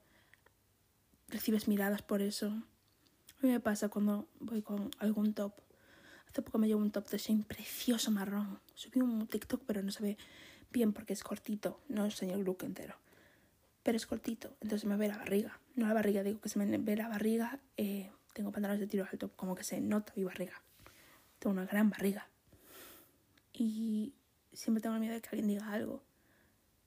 recibes 1.28 1.67
miradas 1.67 2.02
por 2.02 2.22
eso. 2.22 2.48
A 2.48 3.46
mí 3.46 3.50
me 3.50 3.60
pasa 3.60 3.89
cuando 3.89 4.28
voy 4.39 4.62
con 4.62 4.91
algún 5.00 5.34
top. 5.34 5.54
Hace 6.30 6.41
poco 6.44 6.60
me 6.60 6.67
llevo 6.67 6.82
un 6.82 6.91
top 6.91 7.10
de 7.10 7.17
Shane 7.17 7.44
precioso 7.44 8.12
marrón. 8.12 8.60
Subí 8.76 9.02
un 9.02 9.28
TikTok, 9.28 9.63
pero 9.65 9.82
no 9.82 9.91
se 9.91 10.04
ve 10.04 10.17
bien 10.72 10.94
porque 10.94 11.13
es 11.13 11.24
cortito. 11.24 11.82
No 11.89 12.06
enseño 12.06 12.36
el 12.36 12.44
look 12.44 12.63
entero. 12.63 12.96
Pero 13.84 13.98
es 13.98 14.06
cortito, 14.06 14.56
entonces 14.62 14.88
me 14.88 14.96
ve 14.96 15.08
la 15.08 15.17
barriga. 15.17 15.60
No 15.76 15.88
la 15.88 15.94
barriga, 15.94 16.22
digo 16.22 16.39
que 16.39 16.50
se 16.50 16.60
me 16.60 16.78
ve 16.78 16.96
la 16.96 17.08
barriga. 17.08 17.60
Eh, 17.78 18.12
tengo 18.34 18.52
pantalones 18.52 18.80
de 18.80 18.88
tiro 18.88 19.08
alto, 19.10 19.32
como 19.36 19.56
que 19.56 19.63
se 19.63 19.82
nota 19.82 20.13
mi 20.15 20.24
barriga. 20.24 20.62
Tengo 21.39 21.54
una 21.54 21.65
gran 21.65 21.89
barriga. 21.89 22.28
Y 23.54 24.13
siempre 24.54 24.82
tengo 24.82 24.98
miedo 25.00 25.13
de 25.13 25.22
que 25.22 25.30
alguien 25.30 25.48
diga 25.48 25.72
algo. 25.72 26.04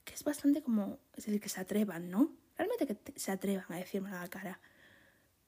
Que 0.04 0.14
es 0.14 0.24
bastante 0.24 0.62
como, 0.62 0.98
es 1.12 1.24
decir, 1.24 1.40
que 1.40 1.48
se 1.48 1.61
atrevan, 1.61 2.11
¿no? 2.11 2.30
Realmente 2.57 2.87
que 2.87 3.18
se 3.18 3.33
atrevan 3.33 3.66
a 3.68 3.76
decirme 3.76 4.11
a 4.11 4.22
la 4.22 4.28
cara. 4.28 4.61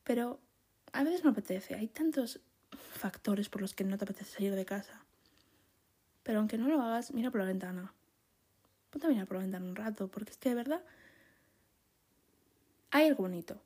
Pero 0.04 0.40
a 0.92 1.04
veces 1.04 1.24
me 1.24 1.30
apetece. 1.30 1.74
Hay 1.74 1.88
tantos 1.88 2.40
factores 2.70 3.48
por 3.48 3.60
los 3.60 3.74
que 3.74 3.84
no 3.84 3.96
te 3.98 4.04
apetece 4.04 4.34
salir 4.36 4.54
de 4.54 4.64
casa. 4.64 5.04
Pero 6.22 6.40
aunque 6.40 6.58
no 6.58 6.68
lo 6.68 6.82
hagas, 6.82 7.12
mira 7.12 7.30
por 7.30 7.40
la 7.40 7.46
ventana. 7.46 7.92
Ponte 8.90 9.06
a 9.06 9.10
mirar 9.10 9.26
por 9.26 9.36
la 9.36 9.42
ventana 9.42 9.64
un 9.64 9.76
rato, 9.76 10.08
porque 10.08 10.32
es 10.32 10.38
que 10.38 10.48
de 10.48 10.54
verdad 10.54 10.82
hay 12.90 13.08
algo 13.08 13.24
bonito 13.24 13.60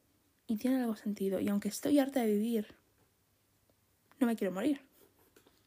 y 0.50 0.56
tiene 0.56 0.80
algo 0.80 0.96
sentido. 0.96 1.38
Y 1.38 1.48
aunque 1.48 1.68
estoy 1.68 2.00
harta 2.00 2.20
de 2.20 2.26
vivir, 2.26 2.74
no 4.18 4.26
me 4.26 4.34
quiero 4.34 4.52
morir. 4.52 4.80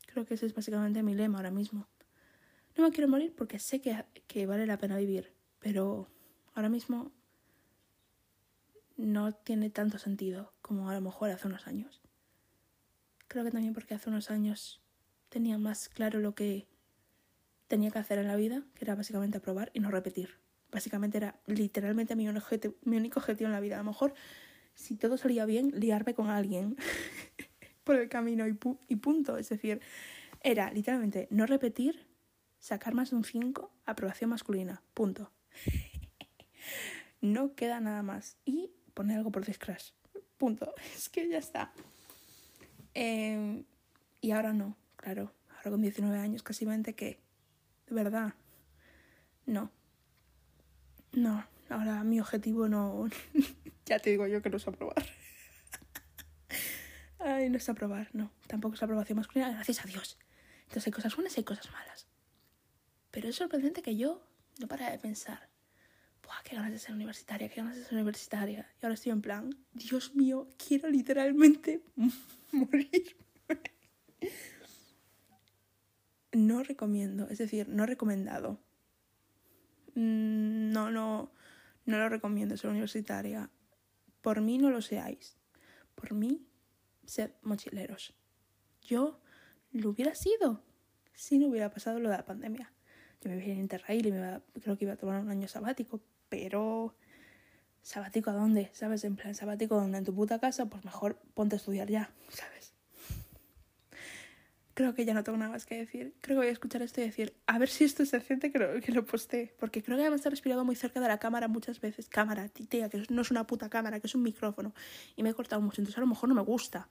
Creo 0.07 0.25
que 0.25 0.33
ese 0.33 0.45
es 0.45 0.53
básicamente 0.53 1.01
mi 1.03 1.15
lema 1.15 1.37
ahora 1.37 1.51
mismo. 1.51 1.87
No 2.75 2.83
me 2.83 2.91
quiero 2.91 3.07
morir 3.07 3.33
porque 3.33 3.59
sé 3.59 3.79
que, 3.79 4.03
que 4.27 4.45
vale 4.45 4.67
la 4.67 4.77
pena 4.77 4.97
vivir, 4.97 5.31
pero 5.59 6.09
ahora 6.53 6.67
mismo 6.67 7.13
no 8.97 9.31
tiene 9.31 9.69
tanto 9.69 9.97
sentido 9.99 10.51
como 10.61 10.89
a 10.89 10.93
lo 10.93 10.99
mejor 10.99 11.29
hace 11.29 11.47
unos 11.47 11.65
años. 11.65 12.01
Creo 13.29 13.45
que 13.45 13.51
también 13.51 13.73
porque 13.73 13.93
hace 13.93 14.09
unos 14.09 14.31
años 14.31 14.81
tenía 15.29 15.57
más 15.57 15.87
claro 15.87 16.19
lo 16.19 16.35
que 16.35 16.67
tenía 17.69 17.89
que 17.89 17.99
hacer 17.99 18.19
en 18.19 18.27
la 18.27 18.35
vida, 18.35 18.63
que 18.75 18.83
era 18.83 18.95
básicamente 18.95 19.37
aprobar 19.37 19.71
y 19.73 19.79
no 19.79 19.89
repetir. 19.91 20.37
Básicamente 20.73 21.19
era 21.19 21.39
literalmente 21.45 22.17
mi, 22.17 22.27
mi 22.27 22.97
único 22.97 23.19
objetivo 23.21 23.47
en 23.47 23.53
la 23.53 23.61
vida. 23.61 23.75
A 23.75 23.77
lo 23.77 23.85
mejor, 23.85 24.13
si 24.75 24.95
todo 24.95 25.17
salía 25.17 25.45
bien, 25.45 25.71
liarme 25.79 26.13
con 26.13 26.29
alguien 26.29 26.75
por 27.83 27.95
el 27.95 28.09
camino 28.09 28.47
y, 28.47 28.57
y 28.87 28.95
punto. 28.97 29.37
Es 29.37 29.49
decir, 29.49 29.81
era 30.41 30.71
literalmente 30.71 31.27
no 31.31 31.45
repetir, 31.45 32.05
sacar 32.59 32.93
más 32.93 33.11
de 33.11 33.17
un 33.17 33.23
5, 33.23 33.71
aprobación 33.85 34.29
masculina, 34.29 34.83
punto. 34.93 35.31
no 37.21 37.55
queda 37.55 37.79
nada 37.79 38.03
más. 38.03 38.37
Y 38.45 38.71
poner 38.93 39.17
algo 39.17 39.31
por 39.31 39.45
Crash. 39.57 39.91
Punto. 40.37 40.73
Es 40.95 41.09
que 41.09 41.27
ya 41.27 41.37
está. 41.37 41.71
Em, 42.93 43.63
y 44.21 44.31
ahora 44.31 44.53
no, 44.53 44.77
claro. 44.97 45.33
Ahora 45.57 45.71
con 45.71 45.81
19 45.81 46.17
años, 46.17 46.43
casi 46.43 46.65
20, 46.65 46.93
que 46.93 47.19
de 47.87 47.95
verdad, 47.95 48.33
no. 49.45 49.71
No, 51.13 51.45
ahora 51.73 52.03
mi 52.03 52.19
objetivo 52.19 52.67
no. 52.67 53.09
ya 53.85 53.99
te 53.99 54.11
digo 54.11 54.27
yo 54.27 54.41
que 54.41 54.49
no 54.49 54.57
es 54.57 54.67
aprobar. 54.67 55.05
Ay, 57.19 57.49
no 57.49 57.57
es 57.57 57.69
aprobar, 57.69 58.09
no. 58.13 58.31
Tampoco 58.47 58.75
es 58.75 58.83
aprobación 58.83 59.17
masculina, 59.17 59.51
gracias 59.51 59.83
a 59.83 59.87
Dios. 59.87 60.17
Entonces 60.63 60.87
hay 60.87 60.93
cosas 60.93 61.15
buenas 61.15 61.35
y 61.37 61.39
hay 61.39 61.43
cosas 61.43 61.71
malas. 61.71 62.07
Pero 63.11 63.29
es 63.29 63.35
sorprendente 63.35 63.81
que 63.81 63.95
yo 63.95 64.25
no 64.59 64.67
para 64.67 64.91
de 64.91 64.99
pensar 64.99 65.49
Buah, 66.23 66.41
qué 66.43 66.55
ganas 66.55 66.71
de 66.71 66.79
ser 66.79 66.95
universitaria, 66.95 67.49
qué 67.49 67.57
ganas 67.57 67.75
de 67.75 67.83
ser 67.83 67.95
universitaria. 67.95 68.65
Y 68.81 68.85
ahora 68.85 68.93
estoy 68.93 69.11
en 69.11 69.21
plan, 69.21 69.49
Dios 69.73 70.15
mío, 70.15 70.47
quiero 70.57 70.89
literalmente 70.89 71.83
morir. 72.51 73.17
no 76.31 76.63
recomiendo, 76.63 77.27
es 77.29 77.39
decir, 77.39 77.67
no 77.67 77.85
recomendado. 77.85 78.59
Mm, 79.95 80.71
no, 80.71 80.89
no, 80.91 81.31
no 81.85 81.97
lo 81.97 82.09
recomiendo 82.09 82.57
ser 82.57 82.69
universitaria. 82.69 83.49
Por 84.21 84.41
mí 84.41 84.57
no 84.57 84.69
lo 84.69 84.81
seáis. 84.81 85.37
Por 85.95 86.13
mí, 86.13 86.47
sed 87.05 87.31
mochileros. 87.41 88.13
Yo 88.81 89.19
lo 89.71 89.89
hubiera 89.89 90.15
sido 90.15 90.63
si 91.13 91.37
no 91.37 91.47
hubiera 91.47 91.69
pasado 91.69 91.99
lo 91.99 92.09
de 92.09 92.17
la 92.17 92.25
pandemia. 92.25 92.71
Yo 93.21 93.29
me 93.29 93.37
iba 93.37 93.55
a 93.55 93.59
Interrail 93.59 94.05
y 94.05 94.11
me 94.11 94.17
iba, 94.17 94.41
creo 94.61 94.77
que 94.77 94.85
iba 94.85 94.93
a 94.93 94.97
tomar 94.97 95.21
un 95.21 95.29
año 95.29 95.47
sabático, 95.47 96.01
pero 96.29 96.95
sabático 97.81 98.29
a 98.29 98.33
dónde, 98.33 98.69
¿sabes? 98.73 99.03
En 99.03 99.15
plan 99.15 99.35
sabático 99.35 99.75
donde 99.75 99.97
en 99.97 100.05
tu 100.05 100.15
puta 100.15 100.39
casa, 100.39 100.65
pues 100.65 100.83
mejor 100.85 101.17
ponte 101.33 101.55
a 101.55 101.57
estudiar 101.57 101.89
ya, 101.89 102.13
¿sabes? 102.29 102.62
Creo 104.75 104.95
que 104.95 105.05
ya 105.05 105.13
no 105.13 105.23
tengo 105.23 105.37
nada 105.37 105.51
más 105.51 105.67
que 105.67 105.77
decir. 105.77 106.15
Creo 106.21 106.35
que 106.35 106.39
voy 106.39 106.47
a 106.47 106.51
escuchar 106.51 106.81
esto 106.81 106.99
y 106.99 107.03
decir, 107.03 107.35
a 107.45 107.59
ver 107.59 107.69
si 107.69 107.83
esto 107.83 108.01
es 108.01 108.09
decente 108.09 108.51
que 108.51 108.57
lo, 108.57 108.81
que 108.81 108.91
lo 108.91 109.05
posté. 109.05 109.53
Porque 109.59 109.83
creo 109.83 109.97
que 109.97 110.01
además 110.01 110.25
he 110.25 110.29
respirado 110.31 110.65
muy 110.65 110.75
cerca 110.75 110.99
de 110.99 111.07
la 111.07 111.19
cámara 111.19 111.47
muchas 111.47 111.79
veces. 111.79 112.09
Cámara, 112.09 112.49
tía, 112.49 112.89
que 112.89 113.03
no 113.09 113.21
es 113.21 113.29
una 113.29 113.45
puta 113.45 113.69
cámara, 113.69 113.99
que 113.99 114.07
es 114.07 114.15
un 114.15 114.23
micrófono. 114.23 114.73
Y 115.15 115.21
me 115.21 115.29
he 115.29 115.33
cortado 115.35 115.61
mucho, 115.61 115.81
entonces 115.81 115.97
a 115.97 116.01
lo 116.01 116.07
mejor 116.07 116.27
no 116.27 116.33
me 116.33 116.41
gusta. 116.41 116.89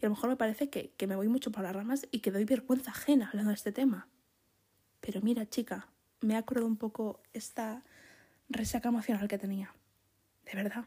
Y 0.00 0.06
a 0.06 0.08
lo 0.08 0.14
mejor 0.14 0.30
me 0.30 0.36
parece 0.36 0.70
que, 0.70 0.94
que 0.96 1.06
me 1.06 1.16
voy 1.16 1.28
mucho 1.28 1.52
por 1.52 1.64
las 1.64 1.74
ramas 1.74 2.06
y 2.10 2.20
que 2.20 2.30
doy 2.30 2.44
vergüenza 2.44 2.92
ajena 2.92 3.28
hablando 3.28 3.50
de 3.50 3.56
este 3.56 3.72
tema. 3.72 4.08
Pero 5.00 5.20
mira, 5.20 5.44
chica, 5.46 5.88
me 6.22 6.34
ha 6.34 6.42
curado 6.42 6.66
un 6.66 6.76
poco 6.76 7.22
esta 7.34 7.84
resaca 8.48 8.88
emocional 8.88 9.28
que 9.28 9.36
tenía. 9.36 9.74
De 10.46 10.54
verdad. 10.54 10.86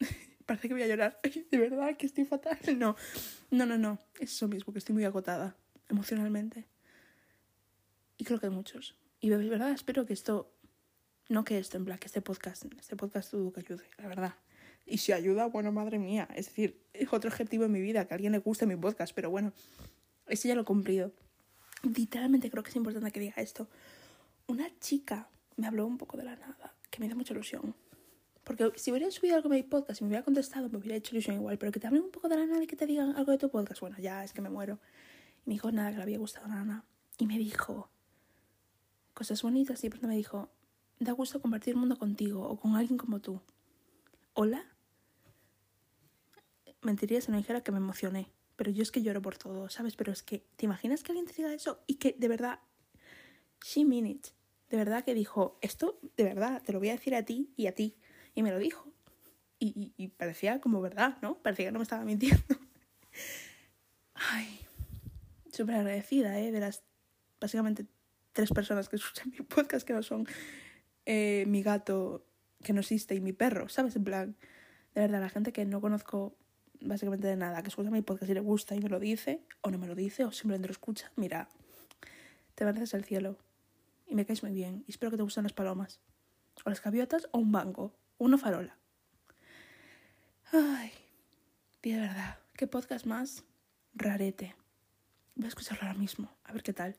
Parece 0.44 0.68
que 0.68 0.74
voy 0.74 0.82
a 0.82 0.88
llorar. 0.88 1.20
De 1.50 1.58
verdad 1.58 1.96
que 1.96 2.04
estoy 2.04 2.26
fatal. 2.26 2.58
No, 2.76 2.96
no, 3.50 3.64
no, 3.64 3.78
no. 3.78 3.98
Es 4.18 4.32
eso 4.32 4.46
mismo, 4.46 4.74
que 4.74 4.78
estoy 4.80 4.94
muy 4.94 5.04
agotada 5.04 5.56
emocionalmente. 5.90 6.66
Y 8.16 8.24
creo 8.24 8.38
que 8.38 8.46
hay 8.46 8.52
muchos. 8.52 8.96
Y 9.20 9.28
de 9.28 9.36
verdad 9.48 9.70
espero 9.70 10.06
que 10.06 10.12
esto, 10.12 10.52
no 11.28 11.44
que 11.44 11.58
esto, 11.58 11.76
en 11.76 11.84
plan, 11.84 11.98
que 11.98 12.06
este 12.06 12.22
podcast, 12.22 12.64
este 12.78 12.96
podcast 12.96 13.30
todo 13.30 13.52
que 13.52 13.60
ayude, 13.60 13.84
la 13.98 14.08
verdad. 14.08 14.34
Y 14.86 14.98
si 14.98 15.12
ayuda, 15.12 15.46
bueno, 15.46 15.72
madre 15.72 15.98
mía. 15.98 16.28
Es 16.34 16.46
decir, 16.46 16.80
es 16.92 17.12
otro 17.12 17.28
objetivo 17.30 17.64
en 17.64 17.72
mi 17.72 17.80
vida, 17.80 18.06
que 18.06 18.14
a 18.14 18.16
alguien 18.16 18.32
le 18.32 18.38
guste 18.38 18.66
mi 18.66 18.76
podcast, 18.76 19.14
pero 19.14 19.30
bueno, 19.30 19.52
ese 20.26 20.48
ya 20.48 20.54
lo 20.54 20.62
he 20.62 20.64
cumplido. 20.64 21.12
Literalmente 21.82 22.50
creo 22.50 22.62
que 22.62 22.70
es 22.70 22.76
importante 22.76 23.10
que 23.10 23.20
diga 23.20 23.34
esto. 23.36 23.68
Una 24.46 24.68
chica 24.80 25.28
me 25.56 25.66
habló 25.66 25.86
un 25.86 25.98
poco 25.98 26.16
de 26.16 26.24
la 26.24 26.36
nada 26.36 26.74
que 26.90 27.00
me 27.00 27.06
hizo 27.06 27.16
mucha 27.16 27.32
ilusión. 27.32 27.74
Porque 28.44 28.72
si 28.76 28.90
hubiera 28.90 29.10
subido 29.10 29.36
algo 29.36 29.48
de 29.48 29.56
mi 29.56 29.62
podcast 29.62 30.00
y 30.00 30.04
me 30.04 30.08
hubiera 30.08 30.24
contestado, 30.24 30.68
me 30.68 30.78
hubiera 30.78 30.96
hecho 30.96 31.14
ilusión 31.14 31.36
igual. 31.36 31.56
Pero 31.58 31.70
que 31.70 31.78
te 31.78 31.86
hablen 31.86 32.02
un 32.02 32.10
poco 32.10 32.28
de 32.28 32.36
la 32.36 32.46
nada 32.46 32.62
y 32.62 32.66
que 32.66 32.76
te 32.76 32.86
digan 32.86 33.14
algo 33.16 33.32
de 33.32 33.38
tu 33.38 33.50
podcast, 33.50 33.80
bueno, 33.80 33.96
ya 33.98 34.24
es 34.24 34.32
que 34.32 34.40
me 34.40 34.50
muero. 34.50 34.78
Y 35.44 35.50
me 35.50 35.54
dijo 35.54 35.72
nada, 35.72 35.90
que 35.90 35.96
le 35.96 36.02
había 36.02 36.18
gustado 36.18 36.48
nada. 36.48 36.84
Y 37.18 37.26
me 37.26 37.38
dijo 37.38 37.90
cosas 39.14 39.42
bonitas 39.42 39.82
y 39.84 39.90
pronto 39.90 40.08
me 40.08 40.16
dijo, 40.16 40.50
da 40.98 41.12
gusto 41.12 41.40
compartir 41.40 41.74
el 41.74 41.80
mundo 41.80 41.98
contigo 41.98 42.48
o 42.48 42.58
con 42.58 42.76
alguien 42.76 42.98
como 42.98 43.20
tú. 43.20 43.40
¿Hola? 44.34 44.64
Mentiría 46.82 47.20
si 47.20 47.30
no 47.30 47.36
dijera 47.36 47.62
que 47.62 47.72
me 47.72 47.78
emocioné. 47.78 48.30
Pero 48.56 48.70
yo 48.70 48.82
es 48.82 48.90
que 48.90 49.02
lloro 49.02 49.22
por 49.22 49.36
todo, 49.38 49.68
¿sabes? 49.70 49.96
Pero 49.96 50.12
es 50.12 50.22
que, 50.22 50.46
¿te 50.56 50.66
imaginas 50.66 51.02
que 51.02 51.12
alguien 51.12 51.26
te 51.26 51.34
diga 51.34 51.52
eso? 51.52 51.82
Y 51.86 51.94
que 51.94 52.14
de 52.18 52.28
verdad, 52.28 52.60
she 53.62 53.84
mean 53.84 54.06
it 54.06 54.28
de 54.70 54.76
verdad 54.76 55.04
que 55.04 55.14
dijo, 55.14 55.58
esto 55.60 55.98
de 56.16 56.24
verdad, 56.24 56.62
te 56.62 56.72
lo 56.72 56.78
voy 56.78 56.90
a 56.90 56.92
decir 56.92 57.14
a 57.14 57.24
ti 57.24 57.52
y 57.56 57.66
a 57.66 57.74
ti. 57.74 57.96
Y 58.34 58.42
me 58.42 58.52
lo 58.52 58.58
dijo. 58.58 58.86
Y, 59.58 59.92
y, 59.96 60.08
parecía 60.08 60.60
como 60.60 60.80
verdad, 60.80 61.18
¿no? 61.20 61.36
Parecía 61.42 61.66
que 61.66 61.72
no 61.72 61.80
me 61.80 61.82
estaba 61.82 62.04
mintiendo. 62.04 62.42
Ay, 64.14 64.60
súper 65.60 65.76
agradecida, 65.76 66.38
¿eh? 66.38 66.52
De 66.52 66.60
las 66.60 66.82
básicamente 67.38 67.86
tres 68.32 68.50
personas 68.50 68.88
que 68.88 68.96
escuchan 69.00 69.30
mi 69.30 69.44
podcast, 69.44 69.86
que 69.86 69.92
no 69.92 70.02
son 70.02 70.26
eh, 71.04 71.44
mi 71.46 71.62
gato 71.62 72.24
que 72.62 72.72
no 72.72 72.80
existe 72.80 73.14
y 73.14 73.20
mi 73.20 73.32
perro, 73.32 73.68
¿sabes? 73.68 73.96
En 73.96 74.04
plan, 74.04 74.36
de 74.94 75.02
verdad, 75.02 75.20
la 75.20 75.28
gente 75.28 75.52
que 75.52 75.64
no 75.64 75.80
conozco 75.80 76.34
básicamente 76.80 77.26
de 77.26 77.36
nada, 77.36 77.62
que 77.62 77.68
escucha 77.68 77.90
mi 77.90 78.00
podcast 78.00 78.30
y 78.30 78.34
le 78.34 78.40
gusta 78.40 78.74
y 78.74 78.80
me 78.80 78.88
lo 78.88 78.98
dice, 78.98 79.42
o 79.60 79.70
no 79.70 79.78
me 79.78 79.86
lo 79.86 79.94
dice, 79.94 80.24
o 80.24 80.32
simplemente 80.32 80.68
lo 80.68 80.72
escucha, 80.72 81.12
mira, 81.16 81.48
te 82.54 82.64
mereces 82.64 82.94
el 82.94 83.04
cielo 83.04 83.38
y 84.06 84.14
me 84.14 84.24
caes 84.24 84.42
muy 84.42 84.52
bien. 84.52 84.84
Y 84.86 84.92
espero 84.92 85.10
que 85.10 85.18
te 85.18 85.22
gusten 85.22 85.44
las 85.44 85.52
palomas. 85.52 86.00
O 86.64 86.70
las 86.70 86.82
gaviotas 86.82 87.28
o 87.32 87.38
un 87.38 87.52
banco. 87.52 87.94
Una 88.18 88.36
farola. 88.36 88.76
Ay, 90.52 90.90
de 91.82 91.96
verdad, 91.96 92.38
qué 92.56 92.66
podcast 92.66 93.06
más 93.06 93.44
rarete. 93.94 94.59
Voy 95.34 95.46
a 95.46 95.48
escucharlo 95.48 95.86
ahora 95.86 95.98
mismo, 95.98 96.30
a 96.44 96.52
ver 96.52 96.62
qué 96.62 96.72
tal. 96.72 96.96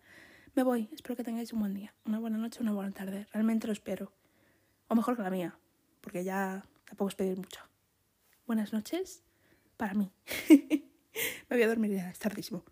Me 0.56 0.64
voy, 0.64 0.90
espero 0.92 1.16
que 1.16 1.24
tengáis 1.24 1.54
un 1.54 1.60
buen 1.60 1.74
día, 1.74 1.94
una 2.06 2.20
buena 2.20 2.38
noche, 2.38 2.62
una 2.62 2.74
buena 2.74 2.92
tarde. 2.92 3.28
Realmente 3.32 3.68
lo 3.68 3.74
espero. 3.74 4.12
O 4.88 4.96
mejor 4.96 5.16
que 5.16 5.24
la 5.24 5.30
mía, 5.30 5.58
porque 6.02 6.24
ya 6.24 6.66
tampoco 6.86 7.10
es 7.10 7.16
pedir 7.16 7.38
mucho. 7.38 7.62
Buenas 8.46 8.74
noches 8.74 9.24
para 9.78 9.94
mí. 9.94 10.12
Me 10.50 11.56
voy 11.56 11.64
a 11.64 11.68
dormir 11.68 11.92
ya, 11.92 12.10
es 12.10 12.20
tardísimo. 12.20 12.64